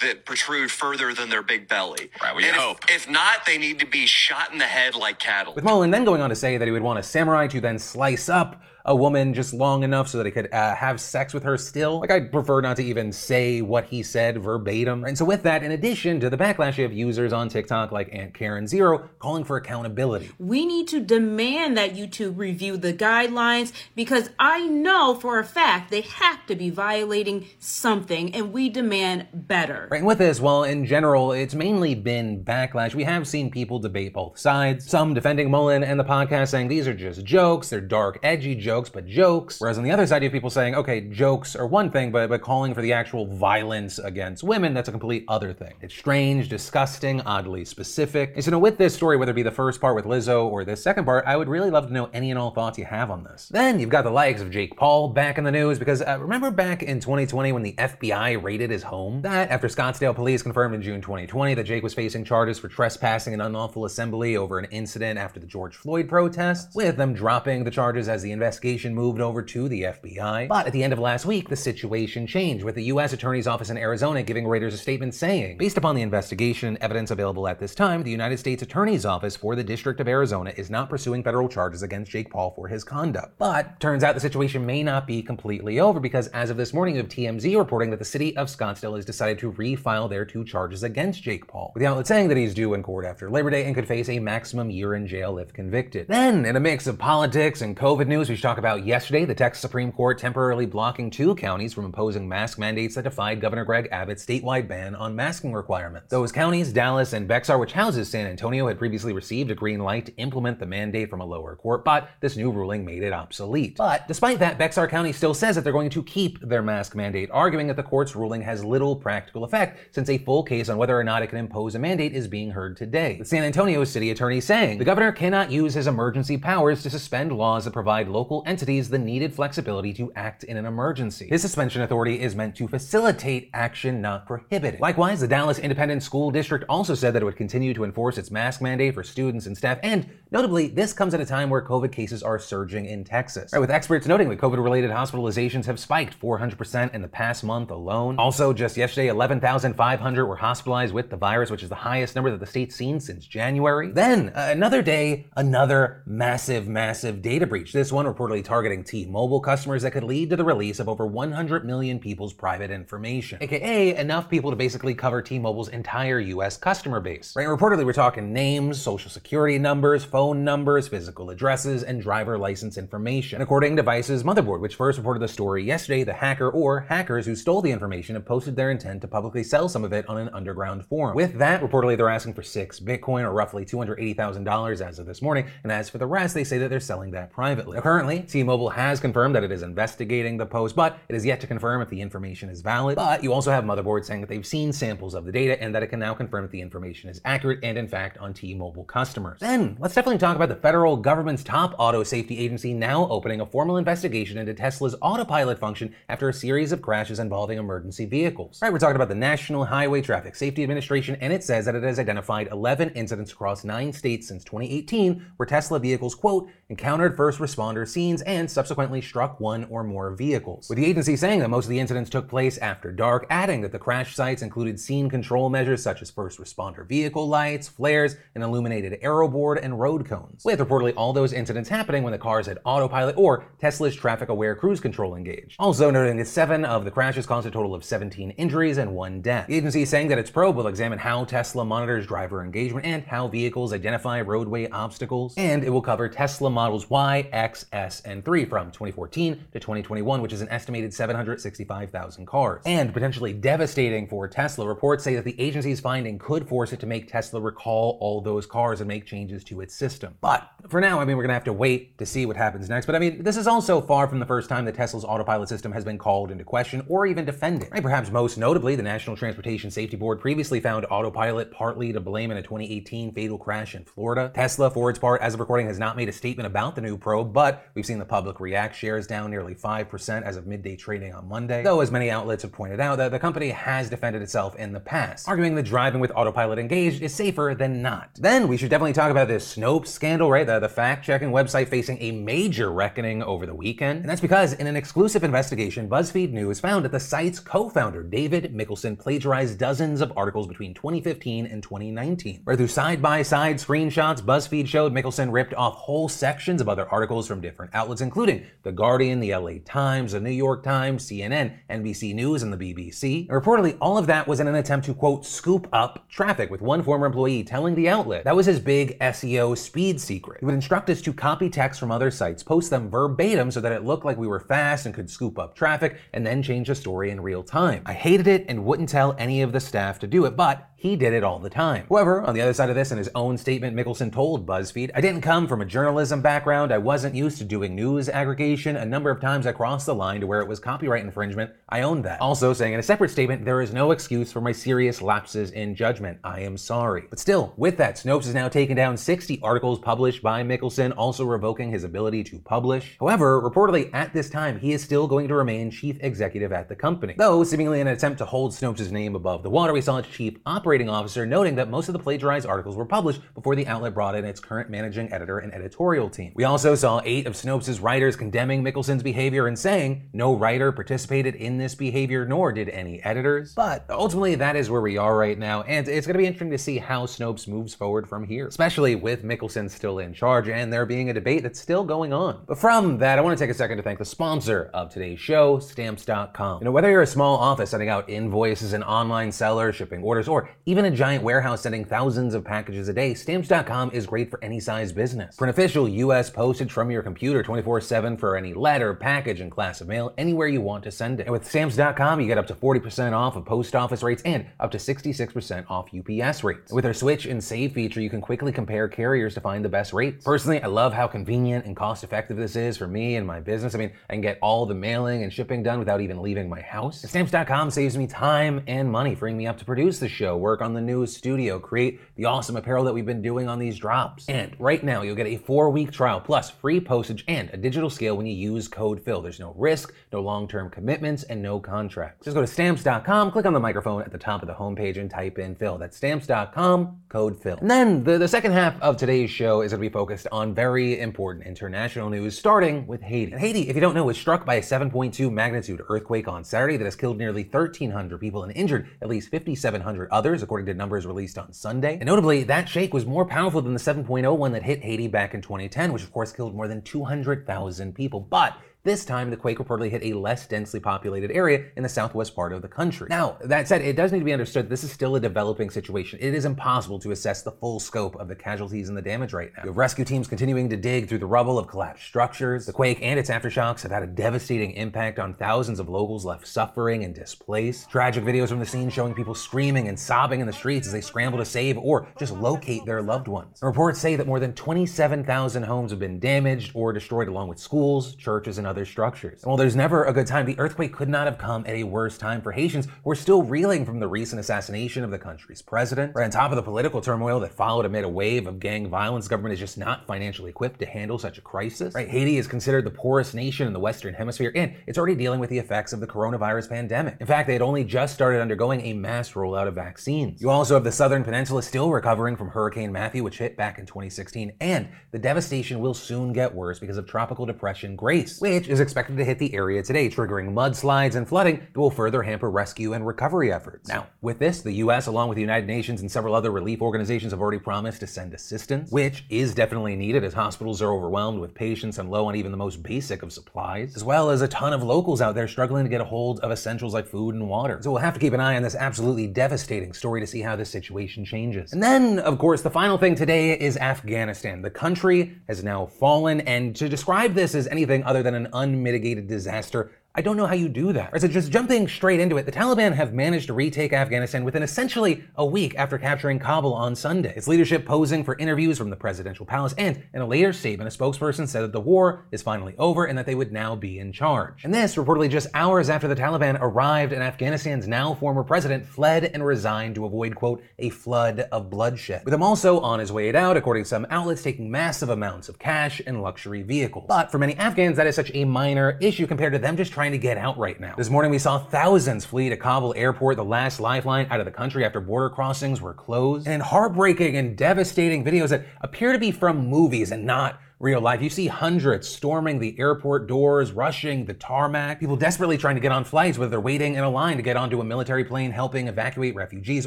that 0.00 0.24
protrude 0.24 0.70
further 0.70 1.12
than 1.12 1.28
their 1.28 1.42
big 1.42 1.66
belly. 1.66 2.10
Right, 2.22 2.36
we 2.36 2.46
and 2.46 2.54
hope. 2.54 2.84
If, 2.88 3.06
if 3.06 3.10
not, 3.10 3.44
they 3.46 3.58
need 3.58 3.80
to 3.80 3.86
be 3.86 4.06
shot 4.06 4.52
in 4.52 4.58
the 4.58 4.64
head 4.64 4.94
like 4.94 5.18
cattle. 5.18 5.54
With 5.54 5.64
Mullen 5.64 5.90
then 5.90 6.04
going 6.04 6.20
on 6.20 6.30
to 6.30 6.36
say 6.36 6.56
that 6.56 6.64
he 6.64 6.70
would 6.70 6.82
want 6.82 7.00
a 7.00 7.02
samurai 7.02 7.48
to 7.48 7.60
then 7.60 7.80
slice 7.80 8.28
up 8.28 8.62
a 8.86 8.94
woman 8.94 9.34
just 9.34 9.52
long 9.52 9.82
enough 9.82 10.08
so 10.08 10.18
that 10.18 10.26
he 10.26 10.32
could 10.32 10.52
uh, 10.52 10.74
have 10.74 11.00
sex 11.00 11.34
with 11.34 11.42
her 11.42 11.58
still. 11.58 12.00
Like, 12.00 12.10
I'd 12.10 12.30
prefer 12.30 12.60
not 12.60 12.76
to 12.76 12.84
even 12.84 13.12
say 13.12 13.60
what 13.60 13.84
he 13.86 14.02
said 14.02 14.42
verbatim. 14.42 15.04
And 15.04 15.18
so, 15.18 15.24
with 15.24 15.42
that, 15.42 15.62
in 15.62 15.72
addition 15.72 16.20
to 16.20 16.30
the 16.30 16.38
backlash 16.38 16.82
of 16.82 16.92
users 16.92 17.32
on 17.32 17.48
TikTok 17.48 17.90
like 17.90 18.08
Aunt 18.12 18.32
Karen 18.32 18.66
Zero 18.66 19.10
calling 19.18 19.44
for 19.44 19.56
accountability, 19.56 20.30
we 20.38 20.64
need 20.64 20.86
to 20.88 21.00
demand 21.00 21.76
that 21.76 21.94
YouTube 21.94 22.38
review 22.38 22.76
the 22.76 22.94
guidelines 22.94 23.72
because 23.94 24.30
I 24.38 24.66
know 24.66 25.14
for 25.14 25.38
a 25.40 25.44
fact 25.44 25.90
they 25.90 26.02
have 26.02 26.46
to 26.46 26.54
be 26.54 26.70
violating 26.70 27.46
something 27.58 28.34
and 28.34 28.52
we 28.52 28.68
demand 28.68 29.26
better. 29.32 29.88
Right, 29.90 29.98
and 29.98 30.06
with 30.06 30.18
this, 30.18 30.40
well, 30.40 30.62
in 30.62 30.86
general, 30.86 31.32
it's 31.32 31.54
mainly 31.54 31.94
been 31.96 32.44
backlash. 32.44 32.94
We 32.94 33.04
have 33.04 33.26
seen 33.26 33.50
people 33.50 33.80
debate 33.80 34.12
both 34.14 34.38
sides, 34.38 34.88
some 34.88 35.12
defending 35.12 35.50
Mullen 35.50 35.82
and 35.82 35.98
the 35.98 36.04
podcast 36.04 36.48
saying 36.48 36.68
these 36.68 36.86
are 36.86 36.94
just 36.94 37.24
jokes, 37.24 37.70
they're 37.70 37.80
dark, 37.80 38.20
edgy 38.22 38.54
jokes 38.54 38.75
jokes, 38.76 38.90
but 38.90 39.06
jokes. 39.06 39.58
Whereas 39.58 39.78
on 39.78 39.84
the 39.84 39.90
other 39.90 40.06
side, 40.06 40.22
you 40.22 40.26
have 40.26 40.34
people 40.34 40.50
saying, 40.50 40.74
okay, 40.74 41.00
jokes 41.00 41.56
are 41.56 41.66
one 41.66 41.90
thing, 41.90 42.12
but, 42.12 42.28
but 42.28 42.42
calling 42.42 42.74
for 42.74 42.82
the 42.82 42.92
actual 42.92 43.26
violence 43.26 43.98
against 43.98 44.44
women, 44.44 44.74
that's 44.74 44.90
a 44.90 44.92
complete 44.92 45.24
other 45.28 45.54
thing. 45.54 45.72
It's 45.80 45.94
strange, 45.94 46.50
disgusting, 46.50 47.22
oddly 47.22 47.64
specific. 47.64 48.32
And 48.34 48.44
so 48.44 48.50
now 48.50 48.58
with 48.58 48.76
this 48.76 48.94
story, 48.94 49.16
whether 49.16 49.30
it 49.30 49.34
be 49.34 49.42
the 49.42 49.50
first 49.50 49.80
part 49.80 49.96
with 49.96 50.04
Lizzo 50.04 50.44
or 50.44 50.62
this 50.62 50.82
second 50.82 51.06
part, 51.06 51.24
I 51.26 51.38
would 51.38 51.48
really 51.48 51.70
love 51.70 51.86
to 51.86 51.92
know 51.92 52.10
any 52.12 52.30
and 52.30 52.38
all 52.38 52.50
thoughts 52.50 52.76
you 52.76 52.84
have 52.84 53.10
on 53.10 53.24
this. 53.24 53.48
Then 53.48 53.80
you've 53.80 53.88
got 53.88 54.04
the 54.04 54.10
likes 54.10 54.42
of 54.42 54.50
Jake 54.50 54.76
Paul 54.76 55.08
back 55.08 55.38
in 55.38 55.44
the 55.44 55.50
news 55.50 55.78
because 55.78 56.02
uh, 56.02 56.18
remember 56.20 56.50
back 56.50 56.82
in 56.82 57.00
2020 57.00 57.52
when 57.52 57.62
the 57.62 57.72
FBI 57.72 58.42
raided 58.42 58.70
his 58.70 58.82
home? 58.82 59.22
That 59.22 59.50
after 59.50 59.68
Scottsdale 59.68 60.14
police 60.14 60.42
confirmed 60.42 60.74
in 60.74 60.82
June 60.82 61.00
2020 61.00 61.54
that 61.54 61.64
Jake 61.64 61.82
was 61.82 61.94
facing 61.94 62.24
charges 62.24 62.58
for 62.58 62.68
trespassing 62.68 63.32
an 63.32 63.40
unlawful 63.40 63.86
assembly 63.86 64.36
over 64.36 64.58
an 64.58 64.66
incident 64.66 65.18
after 65.18 65.40
the 65.40 65.46
George 65.46 65.76
Floyd 65.76 66.10
protests, 66.10 66.74
with 66.74 66.98
them 66.98 67.14
dropping 67.14 67.64
the 67.64 67.70
charges 67.70 68.06
as 68.06 68.20
the 68.20 68.32
investigation 68.32 68.65
investigation 68.66 68.94
moved 68.96 69.20
over 69.20 69.42
to 69.42 69.68
the 69.68 69.82
FBI. 69.82 70.48
But 70.48 70.66
at 70.66 70.72
the 70.72 70.82
end 70.82 70.92
of 70.92 70.98
last 70.98 71.24
week, 71.24 71.48
the 71.48 71.54
situation 71.54 72.26
changed, 72.26 72.64
with 72.64 72.74
the 72.74 72.82
U.S. 72.84 73.12
Attorney's 73.12 73.46
Office 73.46 73.70
in 73.70 73.76
Arizona 73.76 74.24
giving 74.24 74.44
Reuters 74.44 74.72
a 74.72 74.76
statement 74.76 75.14
saying, 75.14 75.56
based 75.56 75.76
upon 75.76 75.94
the 75.94 76.02
investigation 76.02 76.70
and 76.70 76.78
evidence 76.78 77.12
available 77.12 77.46
at 77.46 77.60
this 77.60 77.76
time, 77.76 78.02
the 78.02 78.10
United 78.10 78.38
States 78.38 78.62
Attorney's 78.62 79.06
Office 79.06 79.36
for 79.36 79.54
the 79.54 79.62
District 79.62 80.00
of 80.00 80.08
Arizona 80.08 80.52
is 80.56 80.68
not 80.68 80.90
pursuing 80.90 81.22
federal 81.22 81.48
charges 81.48 81.82
against 81.82 82.10
Jake 82.10 82.28
Paul 82.28 82.50
for 82.56 82.66
his 82.66 82.82
conduct. 82.82 83.38
But 83.38 83.78
turns 83.78 84.02
out 84.02 84.14
the 84.14 84.20
situation 84.20 84.66
may 84.66 84.82
not 84.82 85.06
be 85.06 85.22
completely 85.22 85.78
over 85.78 86.00
because 86.00 86.26
as 86.28 86.50
of 86.50 86.56
this 86.56 86.74
morning, 86.74 86.98
of 86.98 87.08
TMZ 87.08 87.56
reporting 87.56 87.90
that 87.90 88.00
the 88.00 88.04
city 88.04 88.36
of 88.36 88.48
Scottsdale 88.48 88.96
has 88.96 89.04
decided 89.04 89.38
to 89.38 89.52
refile 89.52 90.10
their 90.10 90.24
two 90.24 90.44
charges 90.44 90.82
against 90.82 91.22
Jake 91.22 91.46
Paul, 91.46 91.70
with 91.74 91.82
the 91.82 91.86
outlet 91.86 92.08
saying 92.08 92.28
that 92.28 92.36
he's 92.36 92.54
due 92.54 92.74
in 92.74 92.82
court 92.82 93.04
after 93.04 93.30
Labor 93.30 93.50
Day 93.50 93.64
and 93.64 93.76
could 93.76 93.86
face 93.86 94.08
a 94.08 94.18
maximum 94.18 94.70
year 94.70 94.94
in 94.94 95.06
jail 95.06 95.38
if 95.38 95.52
convicted. 95.52 96.08
Then, 96.08 96.44
in 96.44 96.56
a 96.56 96.60
mix 96.60 96.88
of 96.88 96.98
politics 96.98 97.60
and 97.60 97.76
COVID 97.76 98.08
news, 98.08 98.28
we 98.28 98.34
should 98.34 98.42
talk 98.42 98.55
talk 98.56 98.58
about 98.60 98.86
yesterday, 98.86 99.26
the 99.26 99.34
Texas 99.34 99.60
Supreme 99.60 99.92
Court 99.92 100.16
temporarily 100.18 100.64
blocking 100.64 101.10
two 101.10 101.34
counties 101.34 101.74
from 101.74 101.84
imposing 101.84 102.26
mask 102.26 102.58
mandates 102.58 102.94
that 102.94 103.02
defied 103.02 103.38
Governor 103.38 103.66
Greg 103.66 103.86
Abbott's 103.92 104.24
statewide 104.24 104.66
ban 104.66 104.94
on 104.94 105.14
masking 105.14 105.52
requirements. 105.52 106.08
Those 106.08 106.32
counties, 106.32 106.72
Dallas 106.72 107.12
and 107.12 107.28
Bexar, 107.28 107.58
which 107.58 107.72
houses 107.72 108.08
San 108.08 108.26
Antonio, 108.26 108.66
had 108.66 108.78
previously 108.78 109.12
received 109.12 109.50
a 109.50 109.54
green 109.54 109.80
light 109.80 110.06
to 110.06 110.16
implement 110.16 110.58
the 110.58 110.64
mandate 110.64 111.10
from 111.10 111.20
a 111.20 111.26
lower 111.26 111.54
court, 111.54 111.84
but 111.84 112.08
this 112.20 112.34
new 112.34 112.50
ruling 112.50 112.82
made 112.82 113.02
it 113.02 113.12
obsolete. 113.12 113.76
But 113.76 114.08
despite 114.08 114.38
that, 114.38 114.56
Bexar 114.56 114.88
County 114.88 115.12
still 115.12 115.34
says 115.34 115.56
that 115.56 115.62
they're 115.62 115.72
going 115.72 115.90
to 115.90 116.02
keep 116.02 116.40
their 116.40 116.62
mask 116.62 116.94
mandate, 116.94 117.28
arguing 117.32 117.66
that 117.66 117.76
the 117.76 117.82
court's 117.82 118.16
ruling 118.16 118.40
has 118.40 118.64
little 118.64 118.96
practical 118.96 119.44
effect 119.44 119.94
since 119.94 120.08
a 120.08 120.16
full 120.16 120.42
case 120.42 120.70
on 120.70 120.78
whether 120.78 120.98
or 120.98 121.04
not 121.04 121.22
it 121.22 121.26
can 121.26 121.38
impose 121.38 121.74
a 121.74 121.78
mandate 121.78 122.14
is 122.14 122.26
being 122.26 122.52
heard 122.52 122.78
today. 122.78 123.18
The 123.18 123.26
San 123.26 123.42
Antonio 123.42 123.84
city 123.84 124.10
attorney 124.10 124.40
saying 124.40 124.78
the 124.78 124.84
governor 124.86 125.12
cannot 125.12 125.50
use 125.50 125.74
his 125.74 125.86
emergency 125.86 126.38
powers 126.38 126.82
to 126.84 126.88
suspend 126.88 127.32
laws 127.32 127.66
that 127.66 127.72
provide 127.72 128.08
local 128.08 128.35
entities 128.46 128.90
the 128.90 128.98
needed 128.98 129.34
flexibility 129.34 129.92
to 129.94 130.12
act 130.14 130.44
in 130.44 130.56
an 130.56 130.66
emergency. 130.66 131.28
His 131.28 131.42
suspension 131.42 131.82
authority 131.82 132.20
is 132.20 132.34
meant 132.34 132.56
to 132.56 132.68
facilitate 132.68 133.50
action, 133.54 134.00
not 134.00 134.26
prohibit 134.26 134.74
it. 134.74 134.80
Likewise, 134.80 135.20
the 135.20 135.28
Dallas 135.28 135.58
Independent 135.58 136.02
School 136.02 136.30
District 136.30 136.64
also 136.68 136.94
said 136.94 137.14
that 137.14 137.22
it 137.22 137.24
would 137.24 137.36
continue 137.36 137.72
to 137.74 137.84
enforce 137.84 138.18
its 138.18 138.30
mask 138.30 138.60
mandate 138.60 138.94
for 138.94 139.02
students 139.02 139.46
and 139.46 139.56
staff, 139.56 139.78
and 139.82 140.08
notably, 140.30 140.68
this 140.68 140.92
comes 140.92 141.14
at 141.14 141.20
a 141.20 141.26
time 141.26 141.50
where 141.50 141.62
COVID 141.62 141.92
cases 141.92 142.22
are 142.22 142.38
surging 142.38 142.86
in 142.86 143.04
Texas. 143.04 143.52
Right, 143.52 143.60
with 143.60 143.70
experts 143.70 144.06
noting 144.06 144.28
that 144.28 144.38
COVID 144.38 144.62
related 144.62 144.90
hospitalizations 144.90 145.66
have 145.66 145.78
spiked 145.78 146.18
400% 146.20 146.94
in 146.94 147.02
the 147.02 147.08
past 147.08 147.44
month 147.44 147.70
alone. 147.70 148.18
Also, 148.18 148.52
just 148.52 148.76
yesterday, 148.76 149.08
11,500 149.08 150.26
were 150.26 150.36
hospitalized 150.36 150.92
with 150.92 151.10
the 151.10 151.16
virus, 151.16 151.50
which 151.50 151.62
is 151.62 151.68
the 151.68 151.74
highest 151.74 152.14
number 152.14 152.30
that 152.30 152.40
the 152.40 152.46
state's 152.46 152.74
seen 152.74 153.00
since 153.00 153.26
January. 153.26 153.90
Then, 153.90 154.30
uh, 154.30 154.48
another 154.50 154.82
day, 154.82 155.26
another 155.36 156.02
massive, 156.06 156.66
massive 156.66 157.22
data 157.22 157.46
breach. 157.46 157.72
This 157.72 157.92
one 157.92 158.06
targeting 158.42 158.84
T-Mobile 158.84 159.40
customers 159.40 159.82
that 159.82 159.92
could 159.92 160.04
lead 160.04 160.30
to 160.30 160.36
the 160.36 160.44
release 160.44 160.80
of 160.80 160.88
over 160.88 161.06
100 161.06 161.64
million 161.64 161.98
people's 161.98 162.32
private 162.32 162.70
information, 162.70 163.38
aka 163.40 163.96
enough 163.96 164.28
people 164.28 164.50
to 164.50 164.56
basically 164.56 164.94
cover 164.94 165.22
T-Mobile's 165.22 165.68
entire 165.68 166.18
US 166.18 166.56
customer 166.56 167.00
base. 167.00 167.34
Right, 167.36 167.46
reportedly 167.46 167.84
we're 167.84 167.92
talking 167.92 168.32
names, 168.32 168.80
social 168.80 169.10
security 169.10 169.58
numbers, 169.58 170.04
phone 170.04 170.44
numbers, 170.44 170.88
physical 170.88 171.30
addresses, 171.30 171.82
and 171.82 172.02
driver 172.02 172.38
license 172.38 172.76
information. 172.78 173.36
And 173.36 173.42
according 173.42 173.76
to 173.76 173.82
Vice's 173.82 174.22
Motherboard, 174.22 174.60
which 174.60 174.74
first 174.74 174.98
reported 174.98 175.20
the 175.20 175.28
story 175.28 175.62
yesterday, 175.64 176.04
the 176.04 176.12
hacker 176.12 176.50
or 176.50 176.80
hackers 176.80 177.26
who 177.26 177.36
stole 177.36 177.62
the 177.62 177.70
information 177.70 178.14
have 178.14 178.24
posted 178.24 178.56
their 178.56 178.70
intent 178.70 179.00
to 179.02 179.08
publicly 179.08 179.42
sell 179.44 179.68
some 179.68 179.84
of 179.84 179.92
it 179.92 180.08
on 180.08 180.18
an 180.18 180.30
underground 180.32 180.84
forum. 180.86 181.14
With 181.14 181.38
that, 181.38 181.62
reportedly 181.62 181.96
they're 181.96 182.08
asking 182.08 182.34
for 182.34 182.42
6 182.42 182.80
Bitcoin 182.80 183.24
or 183.24 183.32
roughly 183.32 183.64
$280,000 183.64 184.80
as 184.80 184.98
of 184.98 185.06
this 185.06 185.22
morning, 185.22 185.46
and 185.62 185.72
as 185.72 185.90
for 185.90 185.98
the 185.98 186.06
rest, 186.06 186.34
they 186.34 186.44
say 186.44 186.58
that 186.58 186.70
they're 186.70 186.80
selling 186.80 187.10
that 187.12 187.30
privately. 187.30 187.76
Now, 187.76 187.82
currently, 187.82 188.15
Currently, 188.16 188.32
T-Mobile 188.32 188.70
has 188.70 189.00
confirmed 189.00 189.34
that 189.34 189.44
it 189.44 189.52
is 189.52 189.62
investigating 189.62 190.36
the 190.36 190.46
post, 190.46 190.74
but 190.74 190.98
it 191.08 191.14
is 191.14 191.24
yet 191.24 191.40
to 191.40 191.46
confirm 191.46 191.82
if 191.82 191.88
the 191.88 192.00
information 192.00 192.48
is 192.48 192.62
valid. 192.62 192.96
But 192.96 193.22
you 193.22 193.32
also 193.32 193.50
have 193.50 193.64
Motherboard 193.64 194.04
saying 194.04 194.20
that 194.22 194.28
they've 194.28 194.46
seen 194.46 194.72
samples 194.72 195.14
of 195.14 195.24
the 195.24 195.32
data 195.32 195.60
and 195.62 195.74
that 195.74 195.82
it 195.82 195.88
can 195.88 196.00
now 196.00 196.14
confirm 196.14 196.42
that 196.42 196.50
the 196.50 196.60
information 196.60 197.10
is 197.10 197.20
accurate 197.24 197.60
and 197.62 197.76
in 197.76 197.88
fact 197.88 198.18
on 198.18 198.32
T-Mobile 198.32 198.84
customers. 198.84 199.40
Then 199.40 199.76
let's 199.80 199.94
definitely 199.94 200.18
talk 200.18 200.36
about 200.36 200.48
the 200.48 200.56
federal 200.56 200.96
government's 200.96 201.44
top 201.44 201.74
auto 201.78 202.02
safety 202.02 202.38
agency 202.38 202.72
now 202.72 203.08
opening 203.08 203.40
a 203.40 203.46
formal 203.46 203.76
investigation 203.76 204.38
into 204.38 204.54
Tesla's 204.54 204.96
autopilot 205.02 205.58
function 205.58 205.94
after 206.08 206.28
a 206.28 206.32
series 206.32 206.72
of 206.72 206.80
crashes 206.80 207.18
involving 207.18 207.58
emergency 207.58 208.06
vehicles. 208.06 208.60
Right, 208.62 208.72
we're 208.72 208.78
talking 208.78 208.96
about 208.96 209.08
the 209.08 209.14
National 209.14 209.64
Highway 209.64 210.00
Traffic 210.00 210.36
Safety 210.36 210.62
Administration, 210.62 211.16
and 211.20 211.32
it 211.32 211.44
says 211.44 211.66
that 211.66 211.74
it 211.74 211.82
has 211.82 211.98
identified 211.98 212.48
11 212.50 212.90
incidents 212.90 213.32
across 213.32 213.64
nine 213.64 213.92
states 213.92 214.28
since 214.28 214.44
2018 214.44 215.32
where 215.36 215.46
Tesla 215.46 215.78
vehicles, 215.78 216.14
quote, 216.14 216.48
encountered 216.68 217.16
first 217.16 217.38
responder 217.38 217.86
scenes 218.06 218.22
and 218.22 218.48
subsequently 218.48 219.00
struck 219.00 219.40
one 219.40 219.64
or 219.64 219.82
more 219.82 220.12
vehicles. 220.12 220.68
With 220.68 220.78
the 220.78 220.86
agency 220.86 221.16
saying 221.16 221.40
that 221.40 221.50
most 221.50 221.64
of 221.64 221.70
the 221.70 221.80
incidents 221.80 222.08
took 222.08 222.28
place 222.28 222.56
after 222.58 222.92
dark, 222.92 223.26
adding 223.30 223.62
that 223.62 223.72
the 223.72 223.80
crash 223.80 224.14
sites 224.14 224.42
included 224.42 224.78
scene 224.78 225.10
control 225.10 225.50
measures 225.50 225.82
such 225.82 226.02
as 226.02 226.10
first 226.10 226.38
responder 226.38 226.86
vehicle 226.86 227.26
lights, 227.26 227.66
flares, 227.66 228.16
an 228.36 228.42
illuminated 228.42 228.98
arrow 229.02 229.26
board, 229.26 229.58
and 229.58 229.80
road 229.80 230.06
cones. 230.06 230.44
With 230.44 230.60
reportedly 230.60 230.94
all 230.96 231.12
those 231.12 231.32
incidents 231.32 231.68
happening 231.68 232.04
when 232.04 232.12
the 232.12 232.18
cars 232.18 232.46
had 232.46 232.58
autopilot 232.64 233.16
or 233.18 233.44
Tesla's 233.60 233.96
traffic 233.96 234.28
aware 234.28 234.54
cruise 234.54 234.78
control 234.78 235.16
engaged. 235.16 235.56
Also 235.58 235.90
noting 235.90 236.16
that 236.18 236.28
seven 236.28 236.64
of 236.64 236.84
the 236.84 236.92
crashes 236.92 237.26
caused 237.26 237.48
a 237.48 237.50
total 237.50 237.74
of 237.74 237.82
17 237.82 238.30
injuries 238.32 238.78
and 238.78 238.94
one 238.94 239.20
death. 239.20 239.48
The 239.48 239.56
agency 239.56 239.82
is 239.82 239.90
saying 239.90 240.08
that 240.08 240.18
its 240.18 240.30
probe 240.30 240.54
will 240.54 240.68
examine 240.68 241.00
how 241.00 241.24
Tesla 241.24 241.64
monitors 241.64 242.06
driver 242.06 242.44
engagement 242.44 242.86
and 242.86 243.02
how 243.02 243.26
vehicles 243.26 243.72
identify 243.72 244.20
roadway 244.20 244.70
obstacles, 244.70 245.34
and 245.36 245.64
it 245.64 245.70
will 245.70 245.82
cover 245.82 246.08
Tesla 246.08 246.50
models 246.50 246.88
Y, 246.88 247.28
X, 247.32 247.66
S, 247.72 247.95
and 248.02 248.24
3 248.24 248.44
from 248.44 248.70
2014 248.70 249.46
to 249.52 249.60
2021, 249.60 250.22
which 250.22 250.32
is 250.32 250.40
an 250.40 250.48
estimated 250.48 250.92
765,000 250.92 252.26
cars. 252.26 252.62
And 252.66 252.92
potentially 252.92 253.32
devastating 253.32 254.06
for 254.06 254.28
Tesla, 254.28 254.66
reports 254.66 255.04
say 255.04 255.14
that 255.14 255.24
the 255.24 255.38
agency's 255.40 255.80
finding 255.80 256.18
could 256.18 256.48
force 256.48 256.72
it 256.72 256.80
to 256.80 256.86
make 256.86 257.10
Tesla 257.10 257.40
recall 257.40 257.98
all 258.00 258.20
those 258.20 258.46
cars 258.46 258.80
and 258.80 258.88
make 258.88 259.06
changes 259.06 259.44
to 259.44 259.60
its 259.60 259.74
system. 259.74 260.14
But 260.20 260.48
for 260.68 260.80
now, 260.80 261.00
I 261.00 261.04
mean, 261.04 261.16
we're 261.16 261.22
gonna 261.22 261.34
have 261.34 261.44
to 261.44 261.52
wait 261.52 261.98
to 261.98 262.06
see 262.06 262.26
what 262.26 262.36
happens 262.36 262.68
next. 262.68 262.86
But 262.86 262.94
I 262.94 262.98
mean, 262.98 263.22
this 263.22 263.36
is 263.36 263.46
also 263.46 263.80
far 263.80 264.08
from 264.08 264.18
the 264.18 264.26
first 264.26 264.48
time 264.48 264.64
that 264.64 264.74
Tesla's 264.74 265.04
autopilot 265.04 265.48
system 265.48 265.72
has 265.72 265.84
been 265.84 265.98
called 265.98 266.30
into 266.30 266.44
question 266.44 266.84
or 266.88 267.06
even 267.06 267.24
defended. 267.24 267.68
Right? 267.70 267.82
Perhaps 267.82 268.10
most 268.10 268.38
notably, 268.38 268.76
the 268.76 268.82
National 268.82 269.16
Transportation 269.16 269.70
Safety 269.70 269.96
Board 269.96 270.20
previously 270.20 270.60
found 270.60 270.86
autopilot 270.90 271.50
partly 271.50 271.92
to 271.92 272.00
blame 272.00 272.30
in 272.30 272.36
a 272.36 272.42
2018 272.42 273.12
fatal 273.12 273.38
crash 273.38 273.74
in 273.74 273.84
Florida. 273.84 274.30
Tesla, 274.34 274.70
for 274.70 274.90
its 274.90 274.98
part, 274.98 275.20
as 275.22 275.34
of 275.34 275.40
recording, 275.40 275.66
has 275.66 275.78
not 275.78 275.96
made 275.96 276.08
a 276.08 276.12
statement 276.12 276.46
about 276.46 276.74
the 276.74 276.80
new 276.80 276.96
probe, 276.98 277.32
but 277.32 277.66
we've 277.74 277.85
seen 277.86 277.98
the 277.98 278.04
public 278.04 278.40
react. 278.40 278.76
Shares 278.76 279.06
down 279.06 279.30
nearly 279.30 279.54
5% 279.54 280.22
as 280.22 280.36
of 280.36 280.46
midday 280.46 280.76
trading 280.76 281.14
on 281.14 281.28
Monday. 281.28 281.62
Though, 281.62 281.80
as 281.80 281.90
many 281.90 282.10
outlets 282.10 282.42
have 282.42 282.52
pointed 282.52 282.80
out, 282.80 282.96
that 282.98 283.10
the 283.10 283.18
company 283.18 283.50
has 283.50 283.88
defended 283.88 284.22
itself 284.22 284.56
in 284.56 284.72
the 284.72 284.80
past, 284.80 285.28
arguing 285.28 285.54
that 285.54 285.64
driving 285.64 286.00
with 286.00 286.12
autopilot 286.14 286.58
engaged 286.58 287.02
is 287.02 287.14
safer 287.14 287.54
than 287.56 287.82
not. 287.82 288.10
Then 288.16 288.48
we 288.48 288.56
should 288.56 288.70
definitely 288.70 288.92
talk 288.92 289.10
about 289.10 289.28
this 289.28 289.56
Snopes 289.56 289.88
scandal, 289.88 290.30
right? 290.30 290.46
The, 290.46 290.58
the 290.58 290.68
fact-checking 290.68 291.30
website 291.30 291.68
facing 291.68 291.98
a 292.00 292.10
major 292.10 292.72
reckoning 292.72 293.22
over 293.22 293.46
the 293.46 293.54
weekend. 293.54 294.00
And 294.00 294.08
that's 294.08 294.20
because 294.20 294.52
in 294.54 294.66
an 294.66 294.76
exclusive 294.76 295.24
investigation, 295.24 295.88
BuzzFeed 295.88 296.32
News 296.32 296.60
found 296.60 296.84
that 296.84 296.92
the 296.92 297.00
site's 297.00 297.40
co-founder, 297.40 298.02
David 298.02 298.54
Mikkelson, 298.54 298.98
plagiarized 298.98 299.58
dozens 299.58 300.00
of 300.00 300.12
articles 300.16 300.46
between 300.46 300.74
2015 300.74 301.46
and 301.46 301.62
2019. 301.62 302.40
Where 302.44 302.56
through 302.56 302.68
side-by-side 302.68 303.56
screenshots, 303.56 304.20
BuzzFeed 304.20 304.66
showed 304.66 304.92
Mikkelson 304.92 305.32
ripped 305.32 305.54
off 305.54 305.74
whole 305.74 306.08
sections 306.08 306.60
of 306.60 306.68
other 306.68 306.88
articles 306.88 307.26
from 307.26 307.40
different 307.40 307.74
outlets, 307.76 308.00
including 308.00 308.44
The 308.62 308.72
Guardian, 308.72 309.20
The 309.20 309.36
LA 309.36 309.52
Times, 309.64 310.12
The 310.12 310.20
New 310.20 310.30
York 310.30 310.64
Times, 310.64 311.08
CNN, 311.08 311.58
NBC 311.70 312.14
News, 312.14 312.42
and 312.42 312.52
the 312.52 312.56
BBC. 312.56 313.28
And 313.28 313.40
reportedly, 313.40 313.76
all 313.80 313.98
of 313.98 314.06
that 314.08 314.26
was 314.26 314.40
in 314.40 314.48
an 314.48 314.56
attempt 314.56 314.86
to, 314.86 314.94
quote, 314.94 315.24
scoop 315.24 315.68
up 315.72 316.08
traffic, 316.08 316.50
with 316.50 316.60
one 316.60 316.82
former 316.82 317.06
employee 317.06 317.44
telling 317.44 317.74
the 317.74 317.88
outlet 317.88 318.24
that 318.24 318.34
was 318.34 318.46
his 318.46 318.58
big 318.58 318.98
SEO 318.98 319.56
speed 319.56 320.00
secret. 320.00 320.40
He 320.40 320.46
would 320.46 320.54
instruct 320.54 320.90
us 320.90 321.02
to 321.02 321.12
copy 321.12 321.48
text 321.48 321.78
from 321.78 321.92
other 321.92 322.10
sites, 322.10 322.42
post 322.42 322.70
them 322.70 322.90
verbatim 322.90 323.50
so 323.50 323.60
that 323.60 323.72
it 323.72 323.84
looked 323.84 324.04
like 324.04 324.16
we 324.16 324.26
were 324.26 324.40
fast 324.40 324.86
and 324.86 324.94
could 324.94 325.10
scoop 325.10 325.38
up 325.38 325.54
traffic, 325.54 326.00
and 326.12 326.26
then 326.26 326.42
change 326.42 326.68
the 326.68 326.74
story 326.74 327.10
in 327.10 327.20
real 327.20 327.42
time. 327.42 327.82
I 327.86 327.92
hated 327.92 328.26
it 328.26 328.46
and 328.48 328.64
wouldn't 328.64 328.88
tell 328.88 329.14
any 329.18 329.42
of 329.42 329.52
the 329.52 329.60
staff 329.60 329.98
to 330.00 330.06
do 330.06 330.24
it, 330.24 330.36
but 330.36 330.70
he 330.78 330.94
did 330.94 331.14
it 331.14 331.24
all 331.24 331.38
the 331.38 331.50
time. 331.50 331.86
However, 331.88 332.22
on 332.22 332.34
the 332.34 332.42
other 332.42 332.52
side 332.52 332.68
of 332.68 332.76
this, 332.76 332.92
in 332.92 332.98
his 332.98 333.08
own 333.14 333.38
statement, 333.38 333.76
Mikkelson 333.76 334.12
told 334.12 334.46
BuzzFeed, 334.46 334.90
I 334.94 335.00
didn't 335.00 335.22
come 335.22 335.48
from 335.48 335.62
a 335.62 335.64
journalism 335.64 336.20
background. 336.20 336.72
I 336.72 336.78
wasn't 336.78 337.14
used 337.14 337.38
to 337.38 337.44
doing 337.44 337.65
news 337.68 338.08
aggregation. 338.08 338.76
A 338.76 338.84
number 338.84 339.10
of 339.10 339.20
times 339.20 339.46
I 339.46 339.52
crossed 339.52 339.86
the 339.86 339.94
line 339.94 340.20
to 340.20 340.26
where 340.26 340.40
it 340.40 340.48
was 340.48 340.58
copyright 340.58 341.04
infringement. 341.04 341.50
I 341.68 341.82
owned 341.82 342.04
that. 342.04 342.20
Also, 342.20 342.52
saying 342.52 342.74
in 342.74 342.80
a 342.80 342.82
separate 342.82 343.10
statement, 343.10 343.44
there 343.44 343.60
is 343.60 343.72
no 343.72 343.90
excuse 343.90 344.32
for 344.32 344.40
my 344.40 344.52
serious 344.52 345.02
lapses 345.02 345.50
in 345.50 345.74
judgment. 345.74 346.18
I 346.24 346.40
am 346.40 346.56
sorry. 346.56 347.04
But 347.10 347.18
still, 347.18 347.54
with 347.56 347.76
that, 347.78 347.96
Snopes 347.96 348.24
has 348.24 348.34
now 348.34 348.48
taken 348.48 348.76
down 348.76 348.96
60 348.96 349.40
articles 349.42 349.78
published 349.78 350.22
by 350.22 350.42
Mikkelson, 350.42 350.92
also 350.96 351.24
revoking 351.24 351.70
his 351.70 351.84
ability 351.84 352.24
to 352.24 352.38
publish. 352.38 352.96
However, 353.00 353.40
reportedly 353.40 353.90
at 353.92 354.12
this 354.12 354.30
time, 354.30 354.58
he 354.58 354.72
is 354.72 354.82
still 354.82 355.06
going 355.06 355.28
to 355.28 355.34
remain 355.34 355.70
chief 355.70 355.96
executive 356.00 356.52
at 356.52 356.68
the 356.68 356.76
company. 356.76 357.14
Though, 357.18 357.44
seemingly 357.44 357.80
in 357.80 357.86
an 357.86 357.94
attempt 357.94 358.18
to 358.18 358.24
hold 358.24 358.52
Snopes' 358.52 358.90
name 358.90 359.14
above 359.14 359.42
the 359.42 359.50
water, 359.50 359.72
we 359.72 359.80
saw 359.80 359.98
its 359.98 360.08
chief 360.08 360.36
operating 360.46 360.88
officer 360.88 361.26
noting 361.26 361.54
that 361.56 361.70
most 361.70 361.88
of 361.88 361.92
the 361.92 361.98
plagiarized 361.98 362.46
articles 362.46 362.76
were 362.76 362.84
published 362.84 363.20
before 363.34 363.54
the 363.54 363.66
outlet 363.66 363.94
brought 363.94 364.14
in 364.14 364.24
its 364.24 364.40
current 364.40 364.70
managing 364.70 365.12
editor 365.12 365.38
and 365.38 365.52
editorial 365.52 366.08
team. 366.08 366.32
We 366.34 366.44
also 366.44 366.74
saw 366.74 367.00
eight 367.04 367.26
of 367.26 367.36
Snopes' 367.46 367.80
writers 367.80 368.16
condemning 368.16 368.64
Mikkelson's 368.64 369.04
behavior 369.04 369.46
and 369.46 369.56
saying 369.56 370.08
no 370.12 370.34
writer 370.34 370.72
participated 370.72 371.36
in 371.36 371.58
this 371.58 371.76
behavior, 371.76 372.26
nor 372.26 372.52
did 372.52 372.68
any 372.70 373.00
editors. 373.04 373.54
But 373.54 373.84
ultimately, 373.88 374.34
that 374.34 374.56
is 374.56 374.68
where 374.68 374.80
we 374.80 374.98
are 374.98 375.16
right 375.16 375.38
now, 375.38 375.62
and 375.62 375.86
it's 375.86 376.08
going 376.08 376.14
to 376.14 376.18
be 376.18 376.26
interesting 376.26 376.50
to 376.50 376.58
see 376.58 376.78
how 376.78 377.06
Snopes 377.06 377.46
moves 377.46 377.72
forward 377.72 378.08
from 378.08 378.24
here, 378.24 378.48
especially 378.48 378.96
with 378.96 379.22
Mikkelson 379.22 379.70
still 379.70 380.00
in 380.00 380.12
charge 380.12 380.48
and 380.48 380.72
there 380.72 380.84
being 380.86 381.08
a 381.08 381.14
debate 381.14 381.44
that's 381.44 381.60
still 381.60 381.84
going 381.84 382.12
on. 382.12 382.42
But 382.48 382.58
from 382.58 382.98
that, 382.98 383.16
I 383.16 383.22
want 383.22 383.38
to 383.38 383.44
take 383.44 383.54
a 383.54 383.56
second 383.56 383.76
to 383.76 383.82
thank 383.84 384.00
the 384.00 384.04
sponsor 384.04 384.68
of 384.74 384.90
today's 384.90 385.20
show, 385.20 385.60
Stamps.com. 385.60 386.60
You 386.60 386.64
know, 386.64 386.72
whether 386.72 386.90
you're 386.90 387.02
a 387.02 387.06
small 387.06 387.36
office 387.36 387.70
sending 387.70 387.88
out 387.88 388.10
invoices, 388.10 388.72
an 388.72 388.82
online 388.82 389.30
seller 389.30 389.72
shipping 389.72 390.02
orders, 390.02 390.26
or 390.26 390.50
even 390.64 390.86
a 390.86 390.90
giant 390.90 391.22
warehouse 391.22 391.60
sending 391.60 391.84
thousands 391.84 392.34
of 392.34 392.44
packages 392.44 392.88
a 392.88 392.92
day, 392.92 393.14
Stamps.com 393.14 393.92
is 393.92 394.04
great 394.04 394.30
for 394.30 394.42
any 394.42 394.58
size 394.58 394.92
business. 394.92 395.36
For 395.36 395.44
an 395.44 395.50
official 395.50 395.88
US 395.88 396.28
postage 396.28 396.72
from 396.72 396.90
your 396.90 397.04
computer 397.04 397.35
24 397.42 397.80
7 397.80 398.16
for 398.16 398.36
any 398.36 398.54
letter, 398.54 398.94
package, 398.94 399.40
and 399.40 399.50
class 399.50 399.80
of 399.80 399.88
mail, 399.88 400.12
anywhere 400.18 400.48
you 400.48 400.60
want 400.60 400.84
to 400.84 400.90
send 400.90 401.20
it. 401.20 401.24
And 401.24 401.32
with 401.32 401.46
Stamps.com, 401.46 402.20
you 402.20 402.26
get 402.26 402.38
up 402.38 402.46
to 402.48 402.54
40% 402.54 403.12
off 403.12 403.36
of 403.36 403.44
post 403.44 403.74
office 403.74 404.02
rates 404.02 404.22
and 404.24 404.46
up 404.60 404.70
to 404.72 404.78
66% 404.78 405.64
off 405.68 405.88
UPS 405.94 406.44
rates. 406.44 406.72
With 406.72 406.86
our 406.86 406.94
switch 406.94 407.26
and 407.26 407.42
save 407.42 407.72
feature, 407.72 408.00
you 408.00 408.10
can 408.10 408.20
quickly 408.20 408.52
compare 408.52 408.88
carriers 408.88 409.34
to 409.34 409.40
find 409.40 409.64
the 409.64 409.68
best 409.68 409.92
rates. 409.92 410.24
Personally, 410.24 410.62
I 410.62 410.66
love 410.66 410.92
how 410.92 411.06
convenient 411.06 411.66
and 411.66 411.76
cost 411.76 412.04
effective 412.04 412.36
this 412.36 412.56
is 412.56 412.76
for 412.76 412.86
me 412.86 413.16
and 413.16 413.26
my 413.26 413.40
business. 413.40 413.74
I 413.74 413.78
mean, 413.78 413.92
I 414.08 414.14
can 414.14 414.22
get 414.22 414.38
all 414.40 414.66
the 414.66 414.74
mailing 414.74 415.22
and 415.22 415.32
shipping 415.32 415.62
done 415.62 415.78
without 415.78 416.00
even 416.00 416.22
leaving 416.22 416.48
my 416.48 416.60
house. 416.60 417.02
Stamps.com 417.02 417.70
saves 417.70 417.96
me 417.96 418.06
time 418.06 418.62
and 418.66 418.90
money, 418.90 419.14
freeing 419.14 419.36
me 419.36 419.46
up 419.46 419.58
to 419.58 419.64
produce 419.64 419.98
the 419.98 420.08
show, 420.08 420.36
work 420.36 420.62
on 420.62 420.74
the 420.74 420.80
new 420.80 421.06
studio, 421.06 421.58
create 421.58 422.00
the 422.16 422.24
awesome 422.24 422.56
apparel 422.56 422.84
that 422.84 422.94
we've 422.94 423.06
been 423.06 423.22
doing 423.22 423.48
on 423.48 423.58
these 423.58 423.78
drops. 423.78 424.28
And 424.28 424.56
right 424.58 424.82
now, 424.82 425.02
you'll 425.02 425.16
get 425.16 425.26
a 425.26 425.36
four 425.36 425.70
week 425.70 425.92
trial 425.92 426.20
plus 426.20 426.50
free 426.50 426.80
postage 426.80 427.24
and 427.28 427.50
a 427.52 427.56
digital 427.56 427.90
scale 427.90 428.16
when 428.16 428.26
you 428.26 428.34
use 428.34 428.68
code 428.68 429.02
PHIL. 429.04 429.22
There's 429.22 429.40
no 429.40 429.54
risk, 429.56 429.94
no 430.12 430.20
long 430.20 430.48
term 430.48 430.70
commitments, 430.70 431.22
and 431.24 431.42
no 431.42 431.60
contracts. 431.60 432.24
Just 432.24 432.34
go 432.34 432.40
to 432.40 432.46
stamps.com, 432.46 433.30
click 433.30 433.46
on 433.46 433.52
the 433.52 433.60
microphone 433.60 434.02
at 434.02 434.12
the 434.12 434.18
top 434.18 434.42
of 434.42 434.48
the 434.48 434.54
homepage, 434.54 434.96
and 434.96 435.10
type 435.10 435.38
in 435.38 435.54
PHIL. 435.54 435.78
That's 435.78 435.96
stamps.com, 435.96 437.00
code 437.08 437.42
PHIL. 437.42 437.58
And 437.60 437.70
then 437.70 438.04
the, 438.04 438.18
the 438.18 438.28
second 438.28 438.52
half 438.52 438.80
of 438.80 438.96
today's 438.96 439.30
show 439.30 439.62
is 439.62 439.72
going 439.72 439.82
to 439.82 439.88
be 439.88 439.92
focused 439.92 440.26
on 440.30 440.54
very 440.54 441.00
important 441.00 441.46
international 441.46 442.10
news, 442.10 442.38
starting 442.38 442.86
with 442.86 443.02
Haiti. 443.02 443.32
And 443.32 443.40
Haiti, 443.40 443.68
if 443.68 443.74
you 443.74 443.80
don't 443.80 443.94
know, 443.94 444.04
was 444.04 444.18
struck 444.18 444.44
by 444.44 444.54
a 444.54 444.62
7.2 444.62 445.32
magnitude 445.32 445.82
earthquake 445.88 446.28
on 446.28 446.44
Saturday 446.44 446.76
that 446.76 446.84
has 446.84 446.96
killed 446.96 447.18
nearly 447.18 447.42
1,300 447.42 448.18
people 448.20 448.44
and 448.44 448.52
injured 448.56 448.88
at 449.02 449.08
least 449.08 449.30
5,700 449.30 450.08
others, 450.10 450.42
according 450.42 450.66
to 450.66 450.74
numbers 450.74 451.06
released 451.06 451.38
on 451.38 451.52
Sunday. 451.52 451.94
And 451.94 452.06
notably, 452.06 452.44
that 452.44 452.68
shake 452.68 452.94
was 452.94 453.06
more 453.06 453.24
powerful 453.24 453.62
than 453.62 453.72
the 453.72 453.80
7.0 453.80 454.36
one 454.36 454.52
that 454.52 454.62
hit 454.62 454.82
Haiti 454.82 455.08
back 455.08 455.34
in 455.34 455.42
2010, 455.42 455.92
which 455.92 456.02
of 456.02 456.12
course 456.12 456.32
killed 456.32 456.54
more 456.54 456.68
than 456.68 456.82
200,000 457.22 457.94
people. 457.94 458.20
But 458.20 458.56
this 458.86 459.04
time 459.04 459.30
the 459.30 459.36
quake 459.36 459.58
reportedly 459.58 459.90
hit 459.90 460.04
a 460.04 460.14
less 460.14 460.46
densely 460.46 460.78
populated 460.80 461.32
area 461.32 461.66
in 461.76 461.82
the 461.82 461.88
southwest 461.88 462.34
part 462.36 462.52
of 462.52 462.62
the 462.62 462.68
country. 462.68 463.08
Now, 463.10 463.36
that 463.42 463.66
said, 463.66 463.82
it 463.82 463.96
does 463.96 464.12
need 464.12 464.20
to 464.20 464.24
be 464.24 464.32
understood 464.32 464.70
this 464.70 464.84
is 464.84 464.92
still 464.92 465.16
a 465.16 465.20
developing 465.20 465.70
situation. 465.70 466.20
It 466.22 466.34
is 466.34 466.44
impossible 466.44 467.00
to 467.00 467.10
assess 467.10 467.42
the 467.42 467.50
full 467.50 467.80
scope 467.80 468.14
of 468.16 468.28
the 468.28 468.36
casualties 468.36 468.88
and 468.88 468.96
the 468.96 469.02
damage 469.02 469.32
right 469.32 469.50
now. 469.56 469.64
You 469.64 469.70
have 469.70 469.76
rescue 469.76 470.04
teams 470.04 470.28
continuing 470.28 470.70
to 470.70 470.76
dig 470.76 471.08
through 471.08 471.18
the 471.18 471.26
rubble 471.26 471.58
of 471.58 471.66
collapsed 471.66 472.06
structures. 472.06 472.64
The 472.64 472.72
quake 472.72 473.00
and 473.02 473.18
its 473.18 473.28
aftershocks 473.28 473.82
have 473.82 473.90
had 473.90 474.04
a 474.04 474.06
devastating 474.06 474.70
impact 474.72 475.18
on 475.18 475.34
thousands 475.34 475.80
of 475.80 475.88
locals 475.88 476.24
left 476.24 476.46
suffering 476.46 477.02
and 477.02 477.12
displaced. 477.12 477.90
Tragic 477.90 478.22
videos 478.22 478.48
from 478.48 478.60
the 478.60 478.66
scene 478.66 478.88
showing 478.88 479.14
people 479.14 479.34
screaming 479.34 479.88
and 479.88 479.98
sobbing 479.98 480.40
in 480.40 480.46
the 480.46 480.52
streets 480.52 480.86
as 480.86 480.92
they 480.92 481.00
scramble 481.00 481.40
to 481.40 481.44
save 481.44 481.76
or 481.76 482.06
just 482.20 482.32
locate 482.34 482.84
their 482.86 483.02
loved 483.02 483.26
ones. 483.26 483.58
Reports 483.60 483.98
say 483.98 484.14
that 484.14 484.28
more 484.28 484.38
than 484.38 484.52
27,000 484.52 485.64
homes 485.64 485.90
have 485.90 485.98
been 485.98 486.20
damaged 486.20 486.70
or 486.74 486.92
destroyed, 486.92 487.26
along 487.26 487.48
with 487.48 487.58
schools, 487.58 488.14
churches, 488.14 488.58
and 488.58 488.66
other 488.76 488.84
structures. 488.84 489.42
And 489.42 489.48
while 489.48 489.56
there's 489.56 489.74
never 489.74 490.04
a 490.04 490.12
good 490.12 490.26
time, 490.26 490.44
the 490.44 490.58
earthquake 490.58 490.92
could 490.92 491.08
not 491.08 491.26
have 491.26 491.38
come 491.38 491.64
at 491.66 491.76
a 491.76 491.84
worse 491.84 492.18
time 492.18 492.42
for 492.42 492.52
Haitians 492.52 492.86
who 493.04 493.10
are 493.10 493.14
still 493.14 493.42
reeling 493.42 493.86
from 493.86 494.00
the 494.00 494.06
recent 494.06 494.38
assassination 494.38 495.02
of 495.02 495.10
the 495.10 495.18
country's 495.18 495.62
president. 495.62 496.14
Right 496.14 496.24
on 496.24 496.30
top 496.30 496.52
of 496.52 496.56
the 496.56 496.62
political 496.62 497.00
turmoil 497.00 497.40
that 497.40 497.54
followed 497.54 497.86
amid 497.86 498.04
a 498.04 498.08
wave 498.08 498.46
of 498.46 498.60
gang 498.60 498.88
violence, 498.88 499.24
the 499.24 499.30
government 499.30 499.54
is 499.54 499.58
just 499.58 499.78
not 499.78 500.06
financially 500.06 500.50
equipped 500.50 500.78
to 500.80 500.86
handle 500.86 501.18
such 501.18 501.38
a 501.38 501.40
crisis. 501.40 501.94
Right, 501.94 502.08
Haiti 502.08 502.36
is 502.36 502.46
considered 502.46 502.84
the 502.84 502.90
poorest 502.90 503.34
nation 503.34 503.66
in 503.66 503.72
the 503.72 503.80
Western 503.80 504.12
Hemisphere, 504.12 504.52
and 504.54 504.74
it's 504.86 504.98
already 504.98 505.16
dealing 505.16 505.40
with 505.40 505.48
the 505.48 505.58
effects 505.58 505.94
of 505.94 506.00
the 506.00 506.06
coronavirus 506.06 506.68
pandemic. 506.68 507.16
In 507.18 507.26
fact, 507.26 507.46
they 507.46 507.54
had 507.54 507.62
only 507.62 507.82
just 507.82 508.12
started 508.12 508.42
undergoing 508.42 508.82
a 508.82 508.92
mass 508.92 509.32
rollout 509.32 509.68
of 509.68 509.74
vaccines. 509.74 510.42
You 510.42 510.50
also 510.50 510.74
have 510.74 510.84
the 510.84 510.92
Southern 510.92 511.24
Peninsula 511.24 511.62
still 511.62 511.90
recovering 511.90 512.36
from 512.36 512.50
Hurricane 512.50 512.92
Matthew, 512.92 513.24
which 513.24 513.38
hit 513.38 513.56
back 513.56 513.78
in 513.78 513.86
2016, 513.86 514.52
and 514.60 514.88
the 515.12 515.18
devastation 515.18 515.80
will 515.80 515.94
soon 515.94 516.34
get 516.34 516.54
worse 516.54 516.78
because 516.78 516.98
of 516.98 517.06
Tropical 517.06 517.46
Depression 517.46 517.96
Grace, 517.96 518.38
which 518.40 518.65
is 518.68 518.80
expected 518.80 519.16
to 519.16 519.24
hit 519.24 519.38
the 519.38 519.54
area 519.54 519.82
today, 519.82 520.08
triggering 520.08 520.52
mudslides 520.52 521.14
and 521.14 521.28
flooding 521.28 521.58
that 521.58 521.78
will 521.78 521.90
further 521.90 522.22
hamper 522.22 522.50
rescue 522.50 522.92
and 522.92 523.06
recovery 523.06 523.52
efforts. 523.52 523.88
Now, 523.88 524.06
with 524.22 524.38
this, 524.38 524.62
the 524.62 524.72
U.S., 524.72 525.06
along 525.06 525.28
with 525.28 525.36
the 525.36 525.42
United 525.42 525.66
Nations 525.66 526.00
and 526.00 526.10
several 526.10 526.34
other 526.34 526.50
relief 526.50 526.80
organizations, 526.80 527.32
have 527.32 527.40
already 527.40 527.58
promised 527.58 528.00
to 528.00 528.06
send 528.06 528.34
assistance, 528.34 528.90
which 528.90 529.24
is 529.28 529.54
definitely 529.54 529.96
needed 529.96 530.24
as 530.24 530.34
hospitals 530.34 530.82
are 530.82 530.92
overwhelmed 530.92 531.40
with 531.40 531.54
patients 531.54 531.98
and 531.98 532.10
low 532.10 532.26
on 532.26 532.36
even 532.36 532.50
the 532.50 532.56
most 532.56 532.82
basic 532.82 533.22
of 533.22 533.32
supplies, 533.32 533.96
as 533.96 534.04
well 534.04 534.30
as 534.30 534.42
a 534.42 534.48
ton 534.48 534.72
of 534.72 534.82
locals 534.82 535.20
out 535.20 535.34
there 535.34 535.48
struggling 535.48 535.84
to 535.84 535.90
get 535.90 536.00
a 536.00 536.04
hold 536.04 536.40
of 536.40 536.50
essentials 536.50 536.94
like 536.94 537.06
food 537.06 537.34
and 537.34 537.48
water. 537.48 537.80
So 537.82 537.90
we'll 537.90 538.00
have 538.00 538.14
to 538.14 538.20
keep 538.20 538.32
an 538.32 538.40
eye 538.40 538.56
on 538.56 538.62
this 538.62 538.74
absolutely 538.74 539.26
devastating 539.26 539.92
story 539.92 540.20
to 540.20 540.26
see 540.26 540.40
how 540.40 540.56
this 540.56 540.70
situation 540.70 541.24
changes. 541.24 541.72
And 541.72 541.82
then, 541.82 542.18
of 542.20 542.38
course, 542.38 542.62
the 542.62 542.70
final 542.70 542.98
thing 542.98 543.14
today 543.14 543.58
is 543.58 543.76
Afghanistan. 543.76 544.62
The 544.62 544.70
country 544.70 545.36
has 545.48 545.62
now 545.62 545.86
fallen, 545.86 546.40
and 546.42 546.74
to 546.76 546.88
describe 546.88 547.34
this 547.34 547.54
as 547.54 547.66
anything 547.68 548.04
other 548.04 548.22
than 548.22 548.34
an 548.34 548.45
unmitigated 548.52 549.26
disaster, 549.26 549.90
I 550.18 550.22
don't 550.22 550.38
know 550.38 550.46
how 550.46 550.54
you 550.54 550.70
do 550.70 550.94
that. 550.94 551.20
so 551.20 551.28
just 551.28 551.52
jumping 551.52 551.86
straight 551.88 552.20
into 552.20 552.38
it, 552.38 552.46
the 552.46 552.52
Taliban 552.52 552.94
have 552.94 553.12
managed 553.12 553.48
to 553.48 553.52
retake 553.52 553.92
Afghanistan 553.92 554.44
within 554.44 554.62
essentially 554.62 555.22
a 555.36 555.44
week 555.44 555.74
after 555.76 555.98
capturing 555.98 556.38
Kabul 556.38 556.72
on 556.72 556.96
Sunday. 556.96 557.34
Its 557.36 557.46
leadership 557.46 557.84
posing 557.84 558.24
for 558.24 558.34
interviews 558.38 558.78
from 558.78 558.88
the 558.88 558.96
presidential 558.96 559.44
palace, 559.44 559.74
and 559.76 560.02
in 560.14 560.22
a 560.22 560.26
later 560.26 560.54
statement, 560.54 560.88
a 560.88 560.98
spokesperson 560.98 561.46
said 561.46 561.60
that 561.60 561.72
the 561.72 561.82
war 561.82 562.24
is 562.32 562.40
finally 562.40 562.74
over 562.78 563.04
and 563.04 563.18
that 563.18 563.26
they 563.26 563.34
would 563.34 563.52
now 563.52 563.76
be 563.76 563.98
in 563.98 564.10
charge. 564.10 564.64
And 564.64 564.72
this 564.72 564.94
reportedly 564.94 565.28
just 565.28 565.48
hours 565.52 565.90
after 565.90 566.08
the 566.08 566.16
Taliban 566.16 566.56
arrived 566.62 567.12
and 567.12 567.22
Afghanistan's 567.22 567.86
now 567.86 568.14
former 568.14 568.42
president 568.42 568.86
fled 568.86 569.24
and 569.24 569.44
resigned 569.44 569.96
to 569.96 570.06
avoid, 570.06 570.34
quote, 570.34 570.62
a 570.78 570.88
flood 570.88 571.40
of 571.52 571.68
bloodshed. 571.68 572.24
With 572.24 572.32
him 572.32 572.42
also 572.42 572.80
on 572.80 573.00
his 573.00 573.12
way 573.12 573.34
out, 573.34 573.58
according 573.58 573.82
to 573.82 573.88
some 573.88 574.06
outlets, 574.08 574.42
taking 574.42 574.70
massive 574.70 575.10
amounts 575.10 575.50
of 575.50 575.58
cash 575.58 576.00
and 576.06 576.22
luxury 576.22 576.62
vehicles. 576.62 577.04
But 577.06 577.30
for 577.30 577.36
many 577.36 577.54
Afghans, 577.56 577.98
that 577.98 578.06
is 578.06 578.14
such 578.14 578.30
a 578.32 578.46
minor 578.46 578.96
issue 579.02 579.26
compared 579.26 579.52
to 579.52 579.58
them 579.58 579.76
just 579.76 579.92
trying 579.92 580.05
trying 580.06 580.12
to 580.12 580.18
get 580.18 580.38
out 580.38 580.56
right 580.56 580.78
now. 580.78 580.94
This 580.96 581.10
morning 581.10 581.32
we 581.32 581.38
saw 581.40 581.58
thousands 581.58 582.24
flee 582.24 582.48
to 582.48 582.56
Kabul 582.56 582.94
airport, 582.96 583.36
the 583.36 583.44
last 583.44 583.80
lifeline 583.80 584.28
out 584.30 584.38
of 584.38 584.46
the 584.46 584.52
country 584.52 584.84
after 584.84 585.00
border 585.00 585.28
crossings 585.28 585.80
were 585.80 585.94
closed. 585.94 586.46
And 586.46 586.62
heartbreaking 586.62 587.36
and 587.36 587.56
devastating 587.56 588.24
videos 588.24 588.50
that 588.50 588.66
appear 588.82 589.12
to 589.12 589.18
be 589.18 589.32
from 589.32 589.66
movies 589.66 590.12
and 590.12 590.24
not 590.24 590.60
real 590.78 591.00
life. 591.00 591.22
You 591.22 591.30
see 591.30 591.46
hundreds 591.46 592.06
storming 592.06 592.58
the 592.58 592.78
airport 592.78 593.26
doors, 593.26 593.72
rushing 593.72 594.26
the 594.26 594.34
tarmac, 594.34 595.00
people 595.00 595.16
desperately 595.16 595.56
trying 595.56 595.76
to 595.76 595.80
get 595.80 595.90
on 595.90 596.04
flights, 596.04 596.36
whether 596.36 596.50
they're 596.50 596.60
waiting 596.60 596.96
in 596.96 597.04
a 597.04 597.08
line 597.08 597.38
to 597.38 597.42
get 597.42 597.56
onto 597.56 597.80
a 597.80 597.84
military 597.84 598.24
plane 598.24 598.50
helping 598.50 598.86
evacuate 598.86 599.34
refugees, 599.34 599.86